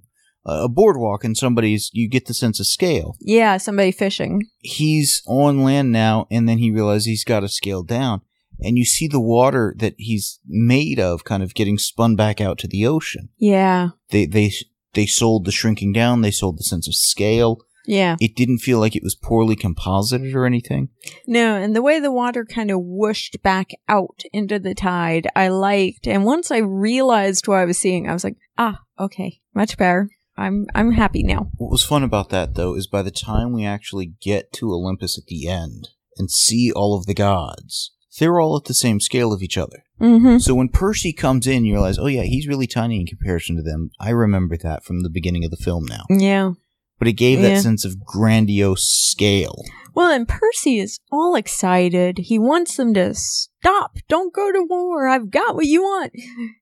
[0.46, 3.16] a boardwalk and somebody's, you get the sense of scale.
[3.20, 4.44] Yeah, somebody fishing.
[4.58, 8.22] He's on land now, and then he realizes he's got to scale down.
[8.60, 12.58] And you see the water that he's made of kind of getting spun back out
[12.58, 13.28] to the ocean.
[13.36, 13.90] Yeah.
[14.10, 14.52] They, they,
[14.94, 17.58] they sold the shrinking down, they sold the sense of scale.
[17.86, 18.16] Yeah.
[18.20, 20.88] It didn't feel like it was poorly composited or anything.
[21.26, 25.48] No, and the way the water kind of whooshed back out into the tide, I
[25.48, 26.08] liked.
[26.08, 30.10] And once I realized what I was seeing, I was like, ah, okay, much better.
[30.36, 31.50] I'm I'm happy now.
[31.56, 35.18] What was fun about that, though, is by the time we actually get to Olympus
[35.18, 39.32] at the end and see all of the gods, they're all at the same scale
[39.32, 39.84] of each other.
[40.00, 40.38] Mm-hmm.
[40.38, 43.62] So when Percy comes in, you realize, oh yeah, he's really tiny in comparison to
[43.62, 43.90] them.
[44.00, 46.04] I remember that from the beginning of the film now.
[46.10, 46.52] Yeah.
[46.98, 49.62] But it gave that sense of grandiose scale.
[49.96, 52.18] Well, and Percy is all excited.
[52.18, 53.96] He wants them to stop.
[54.08, 55.08] Don't go to war.
[55.08, 56.12] I've got what you want.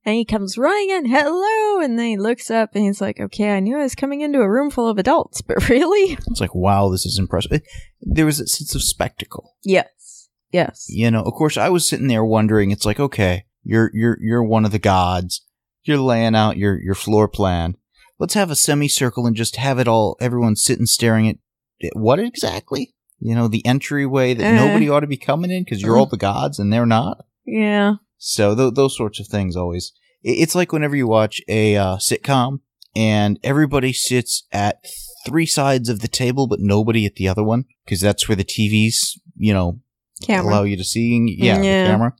[0.04, 1.06] And he comes running in.
[1.06, 1.80] Hello.
[1.80, 4.40] And then he looks up and he's like, okay, I knew I was coming into
[4.40, 6.12] a room full of adults, but really?
[6.12, 7.60] It's like, wow, this is impressive.
[8.00, 9.56] There was a sense of spectacle.
[9.64, 10.28] Yes.
[10.52, 10.86] Yes.
[10.88, 12.70] You know, of course, I was sitting there wondering.
[12.70, 15.44] It's like, okay, you're you're you're one of the gods.
[15.82, 17.76] You're laying out your your floor plan.
[18.18, 20.16] Let's have a semicircle and just have it all.
[20.20, 21.36] Everyone sitting staring at
[21.82, 22.94] at what exactly?
[23.18, 24.66] You know, the entryway that Uh.
[24.66, 27.24] nobody ought to be coming in because you're all the gods and they're not.
[27.46, 27.94] Yeah.
[28.18, 29.92] So th- those sorts of things always.
[30.22, 32.60] It's like whenever you watch a uh, sitcom
[32.96, 34.82] and everybody sits at
[35.26, 38.44] three sides of the table, but nobody at the other one because that's where the
[38.44, 39.80] TVs, you know,
[40.22, 40.50] Camera.
[40.52, 41.36] allow you to see.
[41.38, 41.84] Yeah, Yeah.
[41.84, 42.14] the camera.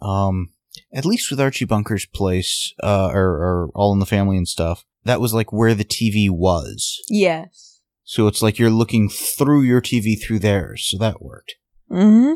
[0.00, 0.50] Um,
[0.94, 4.84] at least with Archie Bunker's place, uh, or, or All in the Family and stuff,
[5.04, 7.00] that was like where the TV was.
[7.08, 7.80] Yes.
[8.04, 10.86] So it's like you're looking through your TV through theirs.
[10.90, 11.54] So that worked.
[11.90, 12.34] Mm-hmm.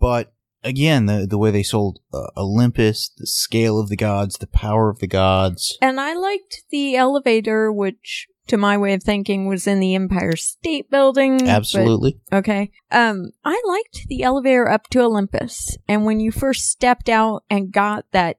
[0.00, 0.32] But
[0.64, 4.90] again, the the way they sold uh, Olympus, the scale of the gods, the power
[4.90, 5.76] of the gods.
[5.80, 10.34] And I liked the elevator, which to my way of thinking was in the Empire
[10.36, 11.38] State Building.
[11.38, 12.20] but- Absolutely.
[12.32, 12.70] Okay.
[12.90, 15.76] Um, I liked the elevator up to Olympus.
[15.86, 18.38] And when you first stepped out and got that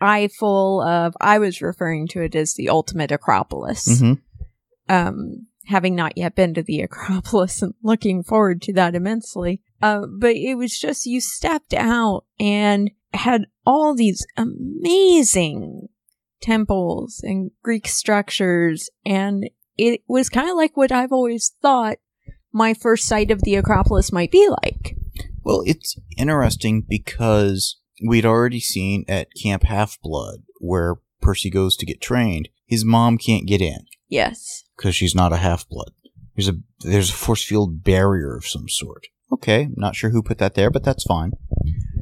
[0.00, 4.00] eye full of, I was referring to it as the ultimate Acropolis.
[4.00, 4.14] hmm
[4.88, 9.62] Um, having not yet been to the Acropolis and looking forward to that immensely.
[9.80, 15.88] Uh, but it was just you stepped out and had all these amazing
[16.40, 18.90] temples and Greek structures.
[19.06, 21.98] And it was kind of like what I've always thought
[22.52, 24.96] my first sight of the Acropolis might be like.
[25.42, 31.86] Well, it's interesting because we'd already seen at Camp Half Blood where Percy goes to
[31.86, 32.48] get trained.
[32.66, 34.64] His mom can't get in Yes.
[34.76, 35.92] because she's not a half blood.
[36.36, 39.08] There's a there's a force field barrier of some sort.
[39.32, 41.32] Okay, not sure who put that there, but that's fine.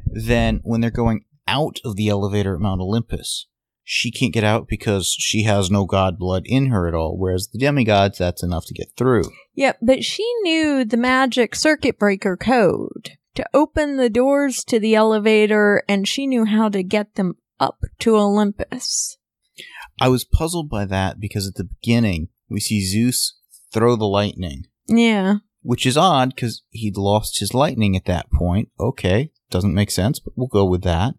[0.07, 3.47] Then when they're going out of the elevator at Mount Olympus,
[3.83, 7.17] she can't get out because she has no god blood in her at all.
[7.19, 9.25] Whereas the demigods, that's enough to get through.
[9.55, 14.95] Yeah, but she knew the magic circuit breaker code to open the doors to the
[14.97, 19.17] elevator, and she knew how to get them up to Olympus.
[20.01, 23.39] I was puzzled by that because at the beginning we see Zeus
[23.73, 25.37] throw the lightning, Yeah.
[25.63, 28.71] which is odd because he'd lost his lightning at that point.
[28.81, 31.15] Okay, doesn't make sense, but we'll go with that.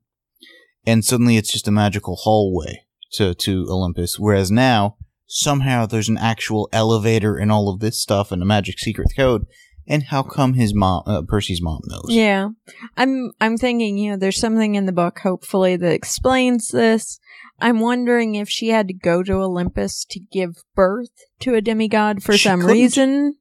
[0.86, 6.18] And suddenly it's just a magical hallway to, to Olympus, whereas now somehow there's an
[6.18, 9.46] actual elevator and all of this stuff and a magic secret code.
[9.92, 12.06] And how come his mom, uh, Percy's mom knows?
[12.10, 12.50] Yeah.
[12.96, 17.20] I'm I'm thinking, you know, there's something in the book hopefully that explains this.
[17.60, 21.10] I'm wondering if she had to go to Olympus to give birth
[21.42, 22.76] to a demigod for She some couldn't.
[22.76, 23.36] reason.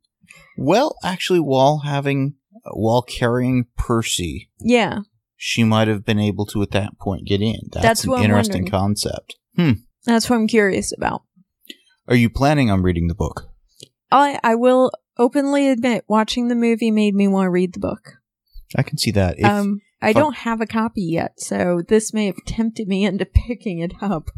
[0.56, 2.34] Well, actually, while having,
[2.72, 5.00] while carrying Percy, Yeah.
[5.36, 7.60] she might have been able to at that point get in.
[7.72, 8.70] That's, That's an interesting wondering.
[8.70, 9.36] concept.
[9.54, 9.72] Hmm.
[10.04, 11.22] That's what I'm curious about.
[12.08, 13.50] Are you planning on reading the book?
[14.10, 18.14] I I will openly admit watching the movie made me want to read the book.
[18.76, 19.38] I can see that.
[19.38, 23.24] If, um I don't have a copy yet, so this may have tempted me into
[23.46, 24.30] picking it up.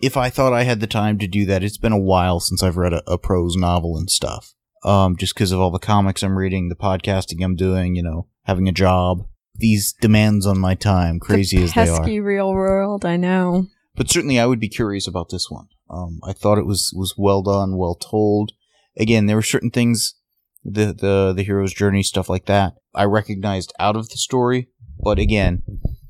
[0.00, 2.62] if I thought I had the time to do that, it's been a while since
[2.62, 4.54] I've read a, a prose novel and stuff.
[4.82, 8.28] Um, just because of all the comics I'm reading, the podcasting I'm doing, you know,
[8.44, 11.98] having a job, these demands on my time, crazy the as they are.
[11.98, 13.66] pesky real world, I know.
[13.94, 15.66] But certainly, I would be curious about this one.
[15.90, 18.52] Um, I thought it was was well done, well told.
[19.00, 20.14] Again, there were certain things,
[20.62, 24.68] the the the hero's journey, stuff like that, I recognized out of the story.
[25.02, 25.62] But again,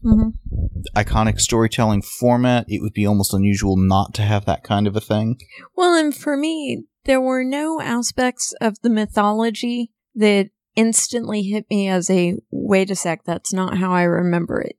[0.04, 0.30] mm-hmm.
[0.96, 5.00] iconic storytelling format, it would be almost unusual not to have that kind of a
[5.00, 5.38] thing.
[5.76, 11.88] Well, and for me, there were no aspects of the mythology that instantly hit me
[11.88, 14.76] as a wait a sec, that's not how I remember it.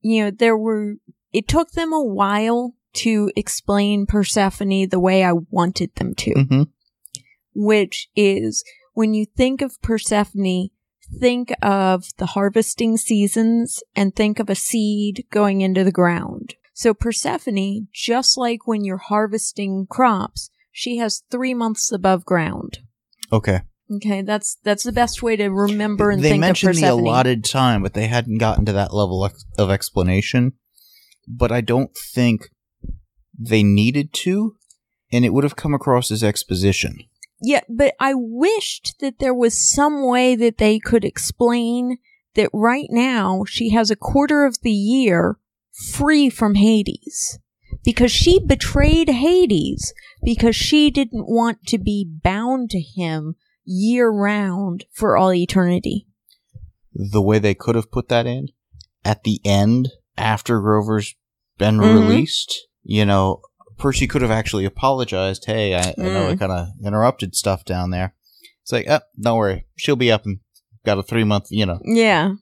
[0.00, 0.94] You know, there were,
[1.32, 6.62] it took them a while to explain Persephone the way I wanted them to, hmm
[7.60, 8.62] which is
[8.94, 10.68] when you think of Persephone,
[11.18, 16.54] think of the harvesting seasons and think of a seed going into the ground.
[16.72, 22.78] So Persephone, just like when you're harvesting crops, she has three months above ground.
[23.32, 23.62] Okay.
[23.96, 27.44] Okay, that's that's the best way to remember and they think of mentioned the allotted
[27.44, 30.52] time, but they hadn't gotten to that level of explanation.
[31.26, 32.50] But I don't think
[33.36, 34.54] they needed to.
[35.10, 36.98] and it would have come across as exposition.
[37.40, 41.98] Yeah, but I wished that there was some way that they could explain
[42.34, 45.38] that right now she has a quarter of the year
[45.92, 47.38] free from Hades
[47.84, 54.84] because she betrayed Hades because she didn't want to be bound to him year round
[54.92, 56.06] for all eternity.
[56.92, 58.48] The way they could have put that in
[59.04, 61.14] at the end after Grover's
[61.58, 61.94] been Mhm.
[61.94, 63.42] released, you know,
[63.78, 65.44] Percy could have actually apologized.
[65.46, 66.38] Hey, I, I know I Mm.
[66.38, 68.14] kind of interrupted stuff down there.
[68.62, 70.38] It's like, oh, don't worry, she'll be up and
[70.84, 71.80] got a three month, you know.
[71.84, 72.34] Yeah.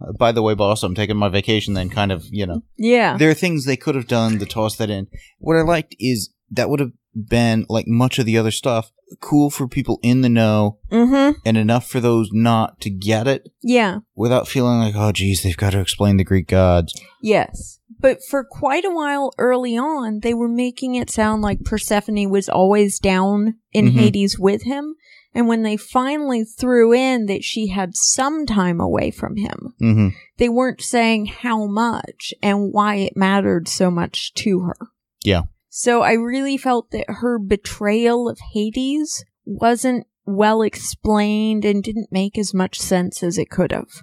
[0.00, 1.74] uh, By the way, boss, I'm taking my vacation.
[1.74, 3.16] Then, kind of, you know, Yeah.
[3.16, 5.06] there are things they could have done to toss that in.
[5.38, 9.50] What I liked is that would have been like much of the other stuff, cool
[9.50, 11.38] for people in the know Mm-hmm.
[11.44, 13.98] and enough for those not to get it Yeah.
[14.16, 16.98] without feeling like, oh, geez, they've got to explain the Greek gods.
[17.22, 17.78] Yes.
[18.02, 22.48] But for quite a while early on, they were making it sound like Persephone was
[22.48, 23.92] always down in Mhm.
[23.92, 24.96] Hades with him.
[25.34, 30.08] And when they finally threw in that she had some time away from him, hmm
[30.36, 34.76] they weren't saying how much and why it mattered so much to her.
[35.24, 35.42] Yeah.
[35.70, 42.36] So I really felt that her betrayal of Hades wasn't well explained and didn't make
[42.36, 44.02] as much sense as it could have.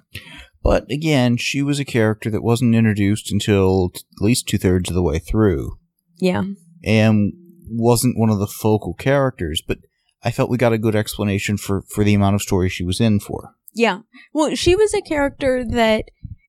[0.62, 4.90] But again, she was a character that wasn't introduced until t- at least two thirds
[4.90, 5.78] of the way through
[6.18, 6.42] Yeah.
[6.84, 7.32] and
[7.68, 9.62] wasn't one of the focal characters.
[9.66, 9.78] But
[10.22, 13.00] I felt we got a good explanation for, for the amount of story she was
[13.00, 13.54] in for.
[13.74, 14.00] Yeah.
[14.34, 16.04] Well, she was a character that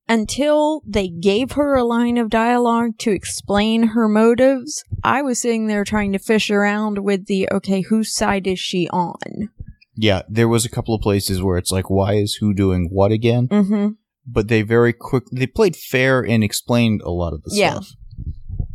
[0.10, 5.68] until they gave her a line of dialogue to explain her motives, I was sitting
[5.68, 9.50] there trying to fish around with the okay, whose side is she on?
[9.96, 13.12] Yeah, there was a couple of places where it's like, why is who doing what
[13.12, 13.48] again?
[13.48, 13.90] Mm-hmm.
[14.26, 17.72] But they very quick, they played fair and explained a lot of the Yeah.
[17.72, 17.90] stuff.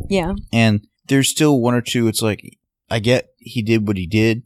[0.09, 0.35] Yeah.
[0.53, 2.43] And there's still one or two, it's like,
[2.91, 4.43] I get he did what he did,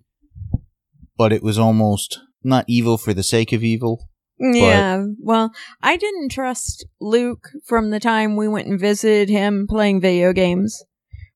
[1.16, 4.08] but it was almost not evil for the sake of evil.
[4.38, 5.04] Yeah.
[5.18, 10.32] Well, I didn't trust Luke from the time we went and visited him playing video
[10.32, 10.82] games.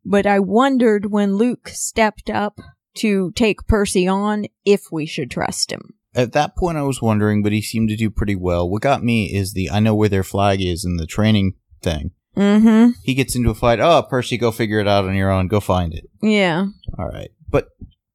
[0.04, 2.58] But I wondered when Luke stepped up
[2.96, 5.94] to take Percy on if we should trust him.
[6.14, 8.68] At that point, I was wondering, but he seemed to do pretty well.
[8.68, 12.12] What got me is the I know where their flag is in the training thing.
[12.36, 12.90] Mm-hmm.
[13.02, 13.80] He gets into a fight.
[13.80, 15.46] Oh, Percy, go figure it out on your own.
[15.48, 16.08] Go find it.
[16.22, 16.66] Yeah.
[16.98, 17.30] All right.
[17.48, 17.68] But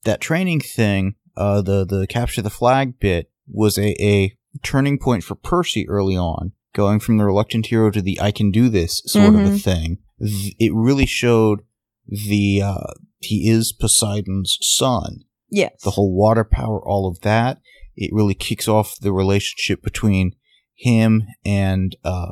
[0.03, 5.23] that training thing, uh, the the capture the flag bit was a, a turning point
[5.23, 9.01] for Percy early on, going from the reluctant hero to the I can do this
[9.05, 9.61] sort of a Mhm.
[9.61, 9.97] thing.
[10.19, 11.61] It really showed
[12.07, 15.23] the uh, he is Poseidon's son.
[15.49, 15.81] Yes.
[15.83, 17.59] The whole water power, all of that.
[18.01, 20.31] It really kicks off the relationship between
[20.73, 22.31] him and uh,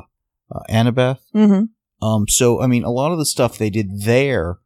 [0.50, 1.18] uh, Annabeth.
[1.34, 2.04] Mm-hmm.
[2.04, 4.58] Um, so I mean, a lot of the stuff they did there,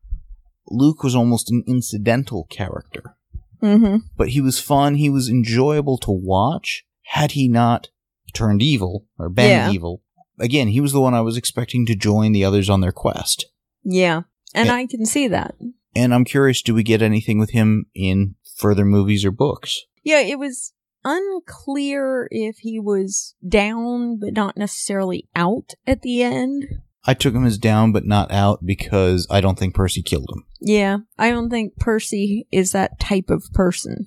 [0.69, 3.17] Luke was almost an incidental character,
[3.61, 3.97] Mm-hmm.
[4.17, 4.95] but he was fun.
[4.97, 6.85] He was enjoyable to watch.
[7.07, 7.88] Had he not
[8.33, 9.71] turned evil or been Yeah.
[9.73, 10.03] evil,
[10.38, 13.47] again, he was the one I was expecting to join the others on their quest.
[13.85, 14.23] Yeah.
[14.55, 14.75] And Yeah.
[14.75, 15.55] I can see that.
[15.97, 19.81] And I'm curious, do we get anything with him in further movies or books?
[20.05, 20.73] Yeah, it was
[21.05, 26.65] unclear if he was down but not necessarily out at the end.
[27.05, 30.45] I took him as down but not out because I don't think Percy killed him.
[30.61, 34.07] Yeah, I don't think Percy is that type of person.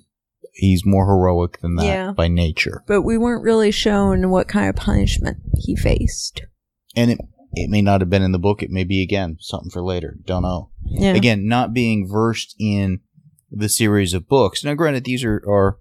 [0.54, 2.12] He's more heroic than that Yeah.
[2.12, 2.82] by nature.
[2.86, 6.42] But we weren't really shown what kind of punishment he faced.
[6.94, 7.18] And it
[7.52, 10.16] it may not have been in the book, it may be again, something for later.
[10.24, 10.70] Don't know.
[10.84, 11.12] Yeah.
[11.14, 13.00] Again, not being versed in
[13.50, 14.62] the series of books.
[14.64, 15.78] Now granted these are, are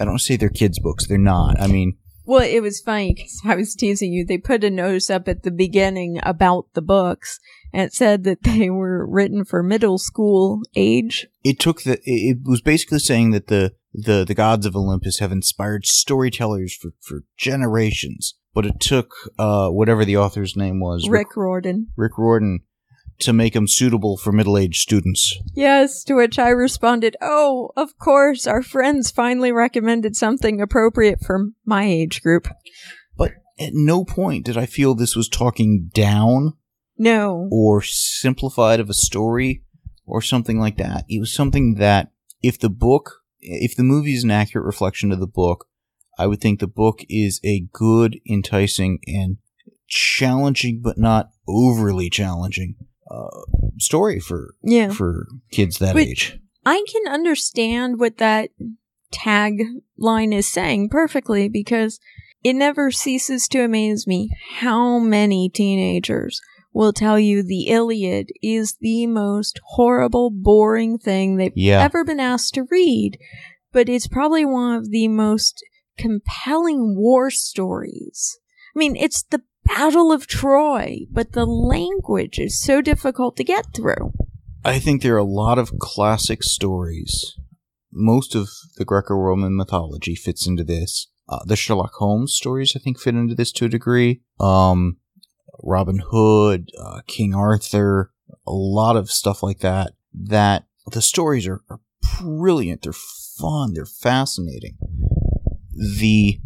[0.00, 1.60] I don't say they're kids' books, they're not.
[1.60, 4.24] I mean Well, it was funny because I was teasing you.
[4.24, 7.40] They put a notice up at the beginning about the books,
[7.72, 11.26] and it said that they were written for middle school age.
[11.44, 15.32] it took the it was basically saying that the the the gods of Olympus have
[15.32, 21.36] inspired storytellers for for generations, but it took uh whatever the author's name was, Rick
[21.36, 21.88] Riordan.
[21.96, 22.60] Rick Riordan,
[23.20, 25.36] to make them suitable for middle-aged students.
[25.54, 31.50] Yes, to which I responded, Oh, of course, our friends finally recommended something appropriate for
[31.64, 32.48] my age group.
[33.16, 36.54] But at no point did I feel this was talking down
[36.98, 37.48] No.
[37.52, 39.62] or simplified of a story
[40.04, 41.04] or something like that.
[41.08, 42.10] It was something that
[42.42, 45.66] if the book, if the movie is an accurate reflection of the book,
[46.18, 49.38] I would think the book is a good, enticing, and
[49.88, 52.76] challenging, but not overly challenging
[53.12, 53.40] uh,
[53.78, 54.90] story for Yeah.
[54.90, 56.38] for kids that age.
[56.64, 58.50] I can understand what that
[59.10, 59.62] tag
[59.98, 62.00] line is saying perfectly because
[62.42, 66.40] it never ceases to amaze me how many teenagers
[66.72, 71.82] will tell you the Iliad is the most horrible, boring thing they've Yeah.
[71.82, 73.18] ever been asked to read,
[73.72, 75.62] but it's probably one of the most
[75.98, 78.38] compelling war stories.
[78.74, 83.66] I mean, it's the Battle of Troy, but the language is so difficult to get
[83.74, 84.12] through.
[84.64, 87.36] I think there are a lot of classic stories.
[87.92, 91.08] Most of the Greco-Roman mythology fits into this.
[91.28, 94.22] Uh, the Sherlock Holmes stories, I think, fit into this to a degree.
[94.40, 94.98] Um,
[95.62, 98.12] Robin Hood, uh, King Arthur,
[98.46, 99.92] a lot of stuff like that.
[100.12, 101.80] That the stories are, are
[102.20, 102.82] brilliant.
[102.82, 103.74] They're fun.
[103.74, 104.76] They're fascinating.
[105.72, 106.40] The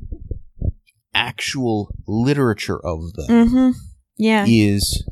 [1.16, 3.70] actual literature of them Mm-hmm.
[4.18, 4.44] Yeah.
[4.46, 5.04] is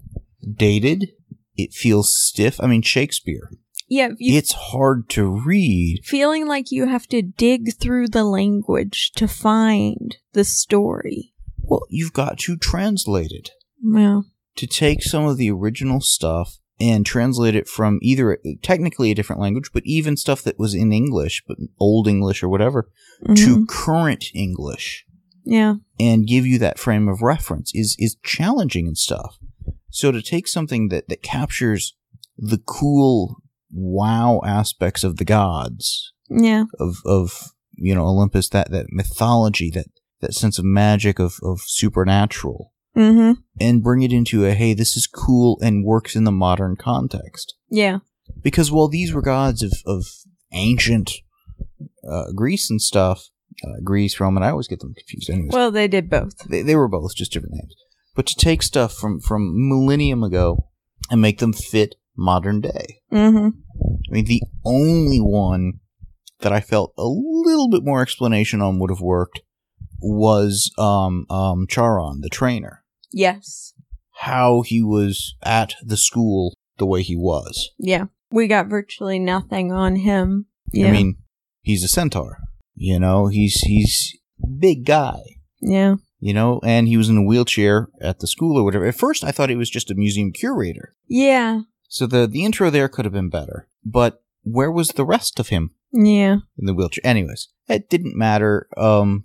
[0.56, 1.08] dated.
[1.56, 2.60] It feels stiff.
[2.60, 3.50] I mean, Shakespeare.
[3.88, 4.10] Yeah.
[4.18, 6.00] It's hard to read.
[6.04, 11.32] feeling like you have to dig through the language to find the story.
[11.62, 13.50] Well, you've got to translate it.
[13.82, 14.26] Well,
[14.56, 19.40] To take some of the original stuff and translate it from either technically a different
[19.40, 22.90] language, but even stuff that was in English, but Old English or whatever,
[23.26, 23.68] to mhm.
[23.68, 25.04] current English
[25.44, 25.74] yeah.
[26.00, 29.38] and give you that frame of reference is is challenging and stuff.
[29.90, 31.96] So to take something that that captures
[32.36, 33.36] the cool
[33.72, 36.64] wow aspects of the gods Yeah.
[36.80, 39.86] of of you know Olympus that that mythology that
[40.20, 43.40] that sense of magic of of supernatural Mm-hmm.
[43.60, 47.54] and bring it into a hey this is cool and works in the modern context
[47.68, 47.98] Yeah.
[48.40, 50.06] because while these were gods of of
[50.52, 51.10] ancient
[52.08, 53.30] uh, Greece and stuff
[53.66, 56.38] uh, Greece Roman I always get them confused anyways Well, they did both.
[56.48, 57.74] they, they were both just different names
[58.14, 60.68] but to take stuff from from millennium ago
[61.10, 63.48] and make them fit modern day Mm-hmm.
[64.08, 65.74] I mean, the only one
[66.40, 69.40] that I felt a little bit more explanation on would have worked
[70.00, 72.84] was um, um, Charon, the trainer.
[73.12, 73.72] Yes.
[74.18, 77.70] How he was at the school the way he was.
[77.78, 78.06] Yeah.
[78.30, 80.46] We got virtually nothing on him.
[80.72, 80.88] Yeah.
[80.88, 81.16] I mean,
[81.62, 82.38] he's a centaur.
[82.74, 84.16] You know, he's he's
[84.58, 85.20] big guy.
[85.60, 85.96] yeah.
[86.20, 88.86] You know, and he was in a wheelchair at the school or whatever.
[88.86, 90.94] At first, I thought he was just a museum curator.
[91.06, 91.60] Yeah.
[91.88, 93.68] So the the intro there could have been better.
[93.84, 96.36] But where was the rest of him Yeah.
[96.58, 97.02] in the wheelchair?
[97.06, 98.68] Anyways, it didn't matter.
[98.76, 99.24] Um,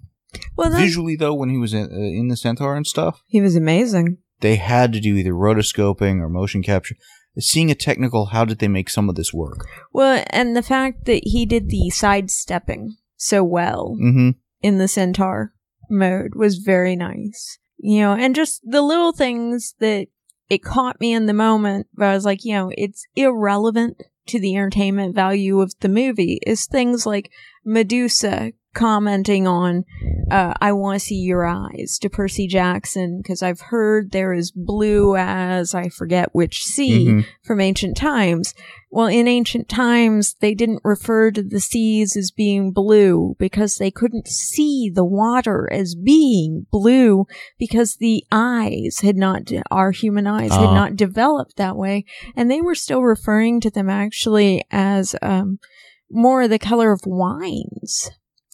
[0.57, 3.55] Well, visually though when he was in, uh, in the centaur and stuff he was
[3.55, 4.17] amazing.
[4.41, 6.95] they had to do either rotoscoping or motion capture
[7.39, 11.05] seeing a technical how did they make some of this work Well, and the fact
[11.05, 15.53] that he did the sidestepping so well mm-hmm in the centaur
[15.89, 17.57] mode was very nice.
[17.77, 20.07] You know, and just the little things that
[20.49, 24.39] it caught me in the moment, but I was like, you know, it's irrelevant to
[24.39, 27.31] the entertainment value of the movie is things like
[27.65, 29.83] Medusa commenting on,
[30.31, 34.51] uh, I want to see your eyes to Percy Jackson because I've heard there is
[34.51, 37.25] blue as I forget which sea Mhm.
[37.43, 38.53] from ancient times.
[38.91, 43.91] Well, in ancient times, they didn't refer to the seas as being blue because they
[43.91, 47.25] couldn't see the water as being blue
[47.59, 50.73] because the eyes had not, our human eyes had Ah.
[50.73, 52.05] not developed that way.
[52.35, 55.59] And they were still referring to them actually as, um,
[56.11, 58.09] more the color of wines.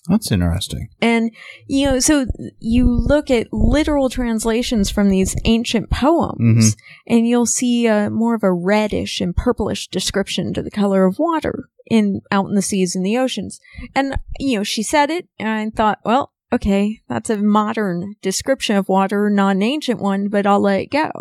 [0.08, 1.32] That's interesting And,
[1.68, 2.26] you know, so
[2.60, 6.78] you look at literal translations from these ancient poems Mhm.
[7.08, 11.18] and you'll see uh, more of a reddish and purplish description to the color of
[11.20, 13.60] water in out in the seas and the oceans.
[13.96, 18.76] And, you know, she said it and I thought, well, okay, that's a modern description
[18.76, 21.12] of water, not an ancient one, but I'll let it go.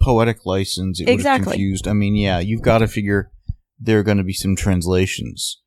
[0.00, 1.52] poetic license it Exactly.
[1.52, 3.30] confused i mean yeah you've got to figure
[3.80, 5.62] there are going to be some translations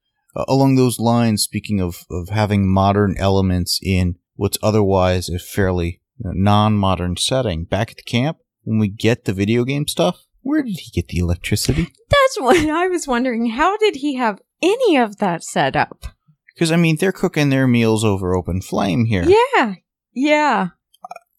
[0.47, 6.25] along those lines speaking of of having modern elements in what's otherwise a fairly you
[6.25, 10.63] know, non-modern setting back at the camp when we get the video game stuff where
[10.63, 13.51] did he get the electricity That's what I was wondering.
[13.51, 16.05] How did he have any of that set up?
[16.53, 19.25] Because I mean, they're cooking their meals over open flame here.
[19.27, 19.75] Yeah.
[20.13, 20.69] Yeah.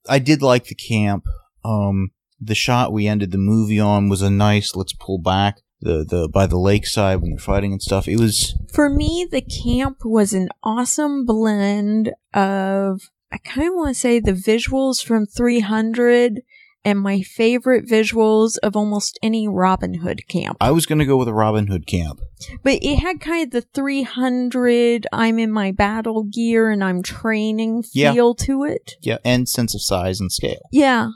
[0.08, 1.24] I did like the camp.
[1.64, 4.76] Um, the shot we ended the movie on was a nice.
[4.76, 8.08] Let's pull back the the by the lakeside when they're fighting and stuff.
[8.08, 13.88] It was For me, the camp was an awesome blend of, I kind of want
[13.88, 16.42] to say the visuals from 300
[16.84, 20.56] and my favorite visuals of almost any Robin Hood camp.
[20.60, 22.20] I was gonna go with a Robin Hood camp.
[22.62, 27.82] But it had kind of the 300, I'm in my battle gear and I'm training
[27.92, 28.12] Yeah.
[28.12, 28.92] feel to it.
[29.02, 30.68] Yeah, and sense of size and scale.
[30.72, 31.08] Yeah.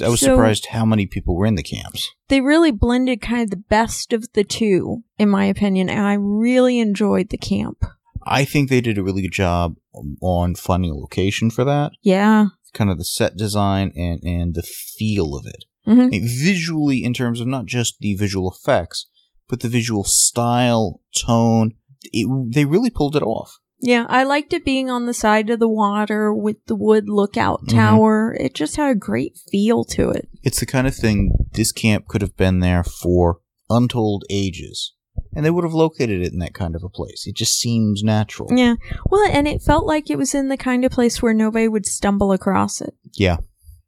[0.00, 2.08] I was So- surprised how many people were in the camps.
[2.28, 6.14] They really blended kind of the best of the two, in my opinion, and I
[6.14, 7.84] really enjoyed the camp.
[8.24, 9.74] I think they did a really good job
[10.22, 11.92] on finding a location for that.
[12.02, 12.46] Yeah.
[12.72, 15.64] Kind of the set design and and the feel of it.
[15.86, 16.00] Mhm.
[16.06, 19.06] I mean, visually, in terms of not just the visual effects,
[19.48, 21.72] but the visual style, tone,
[22.04, 23.58] it, they really pulled it off.
[23.82, 27.64] Yeah, I liked it being on the side of the water with the wood lookout
[27.66, 27.72] Mhm.
[27.72, 28.36] tower.
[28.38, 30.28] It just had a great feel to it.
[30.44, 34.92] It's the kind of thing this camp could have been there for untold ages.
[35.34, 37.26] And they would have located it in that kind of a place.
[37.26, 38.48] It just seems natural.
[38.56, 38.74] Yeah.
[39.10, 41.86] Well, and it felt like it was in the kind of place where nobody would
[41.86, 42.94] stumble across it.
[43.14, 43.38] Yeah.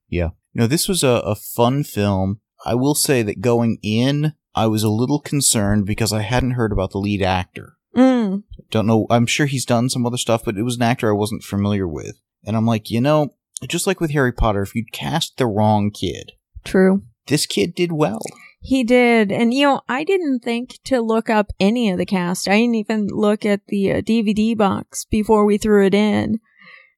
[0.08, 0.30] Yeah.
[0.54, 2.40] No, this was a, a fun film.
[2.66, 6.72] I will say that going in, I was a little concerned because I hadn't heard
[6.72, 7.74] about the lead actor.
[7.94, 8.42] Mm.
[8.70, 9.06] Don't know.
[9.10, 11.86] I'm sure he's done some other stuff, but it was an actor I wasn't familiar
[11.86, 12.20] with.
[12.44, 13.34] And I'm like, you know,
[13.68, 16.32] just like with Harry Potter, if you'd cast the wrong kid,
[16.64, 17.02] True.
[17.26, 18.20] this kid did well.
[18.60, 19.30] He did.
[19.30, 22.48] And, you know, I didn't think to look up any of the cast.
[22.48, 26.40] I didn't even look at the uh, DVD box before we threw it in.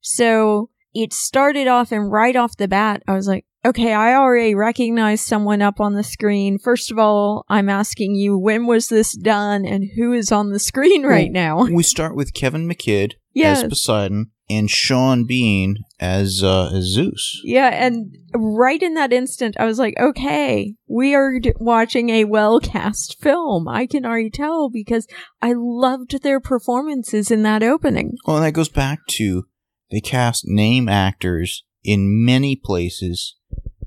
[0.00, 4.54] So it started off, and right off the bat, I was like, okay, I already
[4.54, 6.58] recognize someone up on the screen.
[6.58, 10.58] First of all, I'm asking you, when was this done and who is on the
[10.58, 11.64] screen right now?
[11.64, 13.62] We start with Kevin McKidd Yes.
[13.62, 17.40] as Poseidon and Sean Bean as uh, as Zeus.
[17.44, 22.24] Yeah, and right in that instant, I was like, okay, we are d- watching a
[22.24, 23.68] well cast film.
[23.68, 25.06] I can already tell because
[25.42, 28.16] I loved their performances in that opening.
[28.26, 29.44] Well, that goes back to
[29.90, 33.35] they cast name actors in many places.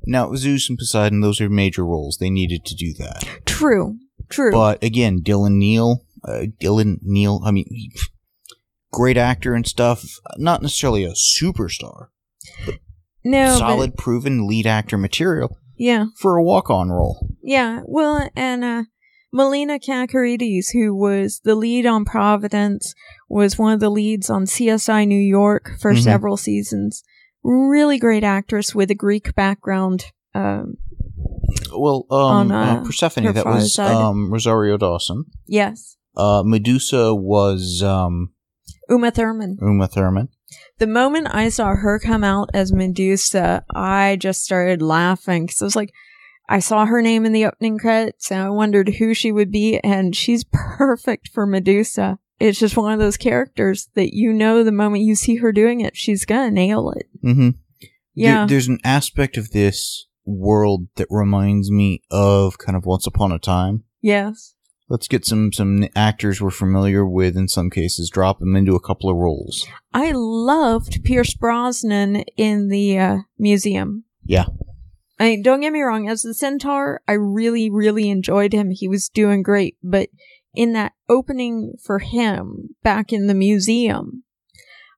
[0.09, 2.17] Now, Zeus and Poseidon, those are major roles.
[2.19, 3.23] They needed to do that.
[3.45, 3.97] True,
[4.29, 4.51] true.
[4.51, 7.91] But again, Dylan Neal, uh, Dylan Neal, I mean, he-
[8.91, 10.03] great actor and stuff.
[10.37, 12.07] Not necessarily a superstar.
[13.23, 17.27] no, solid, proven lead actor material yeah, for a walk-on role.
[17.43, 17.81] yeah.
[17.85, 18.83] Well, and uh,
[19.31, 22.93] Melina Kanakaredes, who was the lead on Providence,
[23.29, 26.01] was one of the leads on CSI New York for Mhm.
[26.03, 27.03] several seasons.
[27.43, 30.05] Really great actress with a Greek background.
[30.35, 30.75] Um,
[31.73, 35.25] Well, um, On, uh, uh, Persephone, that was um, Rosario Dawson.
[35.47, 38.31] yes, Uh, Medusa was um,
[38.89, 39.57] Uma Thurman.
[39.61, 40.29] Uma Thurman.
[40.79, 45.65] The moment I saw her come out as Medusa, I just started laughing because I
[45.65, 45.93] was like,
[46.49, 49.77] I saw her name in the opening credits and I wondered who she would be,
[49.79, 52.17] and she's perfect for Medusa.
[52.39, 55.81] It's just one of those characters that you know the moment you see her doing
[55.81, 57.07] it, she's gonna nail it.
[57.23, 57.49] Mm-hmm.
[58.15, 58.45] Yeah.
[58.47, 63.39] there's an aspect of this world that reminds me of kind of Once Upon a
[63.39, 63.83] Time.
[64.01, 64.55] yes.
[64.91, 68.79] Let's get some some actors we're familiar with in some cases, drop them into a
[68.79, 69.67] couple of roles.
[69.93, 74.05] I loved Pierce Brosnan in the uh, museum.
[74.23, 74.45] Yeah.
[75.19, 78.71] I mean, don't get me wrong, as the centaur, I really, really enjoyed him.
[78.71, 79.77] He was doing great.
[79.83, 80.09] But
[80.53, 84.23] in that opening for him back in the museum,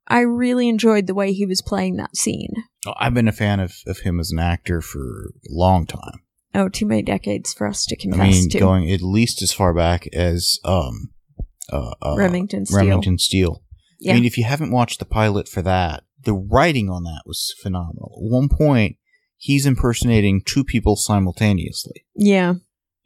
[0.08, 2.54] I really enjoyed the way he was playing that scene.
[2.86, 6.24] Oh, I've been a fan of, of him as an actor for a long time.
[6.54, 8.60] Oh, too many decades for us to confess I mean, to.
[8.60, 11.12] going at least as far back as um,
[11.72, 12.80] uh, uh, Remington Steele.
[12.80, 13.64] Remington Steele.
[13.99, 14.12] Yeah.
[14.12, 17.54] I mean, if you haven't watched the pilot for that, the writing on that was
[17.62, 18.12] phenomenal.
[18.18, 18.97] At one point,
[19.38, 22.06] he's impersonating two people simultaneously.
[22.16, 22.56] yeah.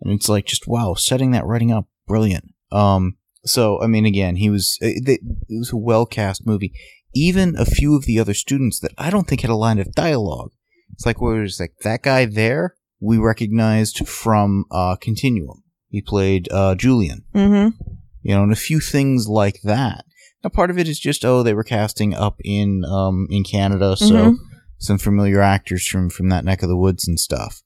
[0.01, 2.53] and it's like just wow setting that writing up brilliant.
[2.71, 6.73] Um so i mean again he was it, it was a well cast movie.
[7.13, 9.91] Even a few of the other students that i don't think had a line of
[9.93, 10.51] dialogue.
[10.93, 15.63] It's like where it's like that guy there we recognized from uh continuum.
[15.89, 17.23] He played uh julian.
[17.33, 17.77] Mm-hmm.
[18.23, 20.05] you know and a few things like that.
[20.43, 23.95] Now part of it is just oh they were casting up in um in canada
[23.97, 24.35] so Mhm.
[24.77, 27.61] some familiar actors from from that neck of the woods and stuff.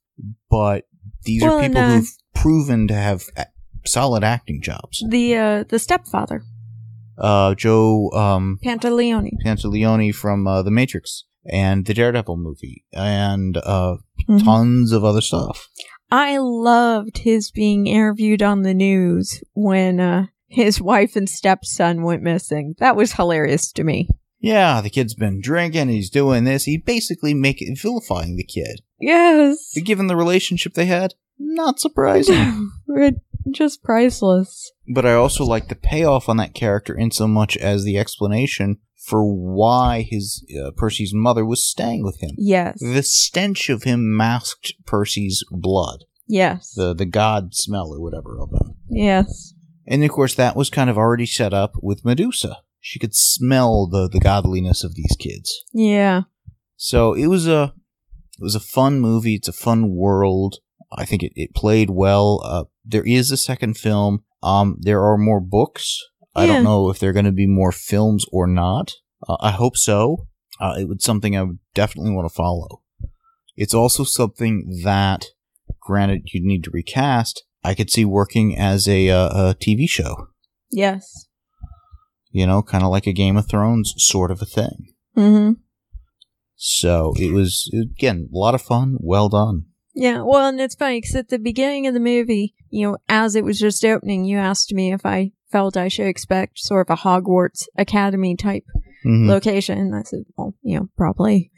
[0.50, 0.84] But
[1.24, 3.46] these Well, are and, people uh, who've proven to have a-
[3.84, 6.42] solid acting jobs The uh, the stepfather,
[7.18, 9.30] uh joe um Pantoliano.
[9.44, 13.96] pantoliano from uh, the matrix and the daredevil movie and uh
[14.28, 14.44] Mhm.
[14.44, 15.68] tons of other stuff
[16.12, 22.22] I loved his being interviewed on the news when uh, his wife and stepson went
[22.22, 22.74] missing.
[22.80, 24.08] That was hilarious to me.
[24.40, 28.82] yeah the kid's been drinking he's doing this he basically make it vilifying the kid
[29.00, 29.70] Yes.
[29.74, 32.70] But given the relationship they had, not surprising.
[33.50, 34.70] Just priceless.
[34.92, 38.78] but I also like the payoff on that character in so much as the explanation
[38.96, 42.32] for why his uh, Percy's mother was staying with him.
[42.36, 42.78] Yes.
[42.80, 46.72] The stench of him masked Percy's blood, Yes.
[46.74, 48.74] the the god smell or whatever of him.
[48.88, 49.54] yes.
[49.86, 52.58] And of course, that was kind of already set up with Medusa.
[52.80, 55.64] She could smell the the godliness of these kids.
[55.72, 56.22] Yeah.
[56.76, 57.74] So it was a
[58.38, 59.34] it was a fun movie.
[59.34, 60.58] It's a fun world.
[60.92, 62.40] I think it, it played well.
[62.44, 64.24] Uh, there is a second film.
[64.42, 65.98] Um, there are more books.
[66.34, 68.92] I don't know if there are going to be more films or not.
[69.28, 70.28] Uh, I hope so.
[70.60, 72.82] Uh, it was something I would definitely want to follow.
[73.56, 75.26] It's also something that,
[75.80, 77.44] granted, you'd need to recast.
[77.64, 80.28] I could see working as a, uh, a TV show.
[80.70, 81.26] Yes.
[82.30, 84.94] You know, kind of like a Game of Thrones sort of a thing.
[85.16, 85.52] Mm-hmm.
[86.56, 88.98] So it was again a lot of fun.
[89.00, 89.64] Well done.
[90.00, 93.34] Yeah, well, and it's funny because at the beginning of the movie, you know, as
[93.34, 96.98] it was just opening, you asked me if I felt I should expect sort of
[96.98, 98.64] a Hogwarts Academy type
[99.04, 99.28] Mhm.
[99.28, 99.76] location.
[99.76, 101.50] And I said, well, you know, probably.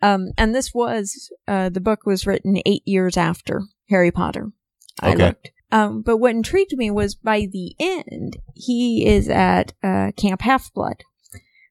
[0.00, 4.52] Um, and this was, uh, the book was written eight years after Harry Potter.
[5.00, 5.26] I Okay.
[5.26, 5.50] looked.
[5.72, 10.72] Um, but what intrigued me was by the end, he is at, uh, Camp Half
[10.72, 11.02] Blood,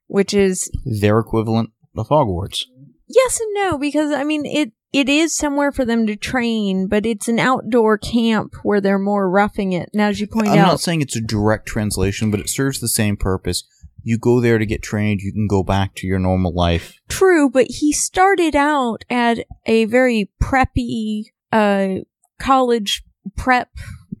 [0.08, 2.64] which is Their equivalent of Hogwarts.
[3.08, 7.04] Yes and no, because I mean it it is somewhere for them to train, but
[7.04, 9.90] it's an outdoor camp where they're more roughing it.
[9.92, 12.80] And as you point out I'm not saying it's a direct translation, but it serves
[12.80, 13.64] the same purpose.
[14.02, 15.20] You go there to get trained.
[15.20, 16.98] You can go back to your normal life.
[17.08, 22.02] true, but he started out at a very preppy uh
[22.38, 23.02] college
[23.36, 23.68] prep,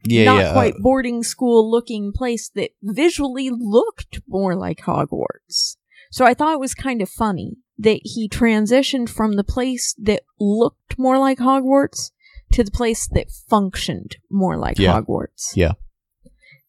[0.04, 0.48] Yeah, not yeah.
[0.48, 5.76] uh, quite boarding school looking place that visually looked more like Hogwarts.
[6.10, 10.22] So I thought it was kind of funny that he transitioned from the place that
[10.40, 12.10] looked more like Hogwarts
[12.52, 15.00] to the place that functioned more like Yeah.
[15.00, 15.52] Hogwarts.
[15.54, 15.72] Yeah.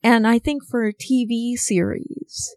[0.03, 2.55] And I think for a TV series,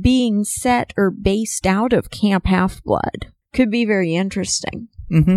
[0.00, 4.88] being set or based out of Camp Half Blood could be very interesting.
[5.10, 5.36] Mm-hmm.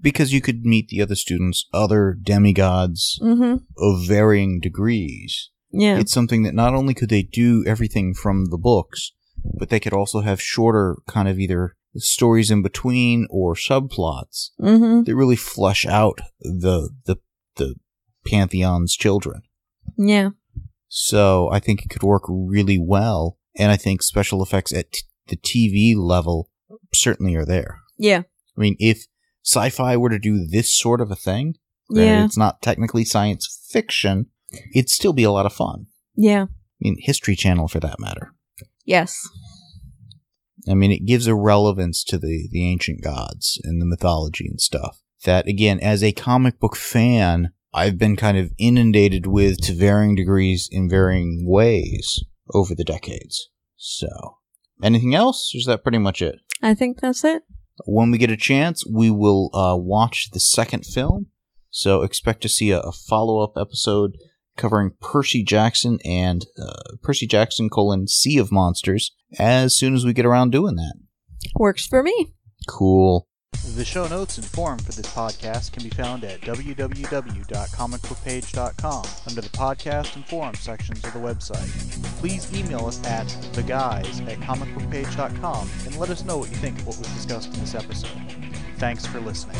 [0.00, 3.56] Because you could meet the other students, other demigods Mm-hmm.
[3.76, 5.50] of varying degrees.
[5.72, 5.98] Yeah.
[5.98, 9.12] It's something that not only could they do everything from the books,
[9.44, 15.02] but they could also have shorter kind of either stories in between or subplots mm-hmm.
[15.04, 17.16] that really flush out the the
[17.56, 17.74] the
[18.26, 19.42] pantheon's children.
[19.96, 20.30] Yeah.
[20.88, 25.02] So I think it could work really well, and I think special effects at t-
[25.28, 26.50] the TV level
[26.94, 27.80] certainly are there.
[27.98, 28.22] Yeah.
[28.56, 29.06] I mean, if
[29.44, 31.56] sci-fi were to do this sort of a thing,
[31.90, 32.24] Yeah.
[32.24, 34.26] it's not technically science fiction,
[34.74, 35.86] it'd still be a lot of fun.
[36.14, 36.44] Yeah.
[36.44, 38.32] I mean, History Channel for that matter.
[38.88, 39.28] Yes.
[40.66, 44.58] I mean, it gives a relevance to the, the ancient gods and the mythology and
[44.58, 49.74] stuff that, again, as a comic book fan, I've been kind of inundated with to
[49.74, 52.24] varying degrees in varying ways
[52.54, 53.50] over the decades.
[53.76, 54.08] So,
[54.82, 55.52] anything else?
[55.54, 56.36] Or is that pretty much it?
[56.62, 57.42] I think that's it.
[57.84, 61.26] When we get a chance, we will uh, watch the second film.
[61.68, 64.16] So, expect to see a, a follow up episode
[64.58, 70.12] covering Percy Jackson and uh, Percy Jackson colon Sea of Monsters as soon as we
[70.12, 70.94] get around doing that.
[71.54, 72.34] Works for me.
[72.68, 73.26] Cool.
[73.74, 79.48] The show notes and forum for this podcast can be found at www.comicbookpage.com under the
[79.48, 81.68] podcast and forum sections of the website.
[82.18, 86.88] Please email us at theguys at comicbookpage.com and let us know what you think of
[86.88, 88.10] what was discussed in this episode.
[88.76, 89.56] Thanks for listening.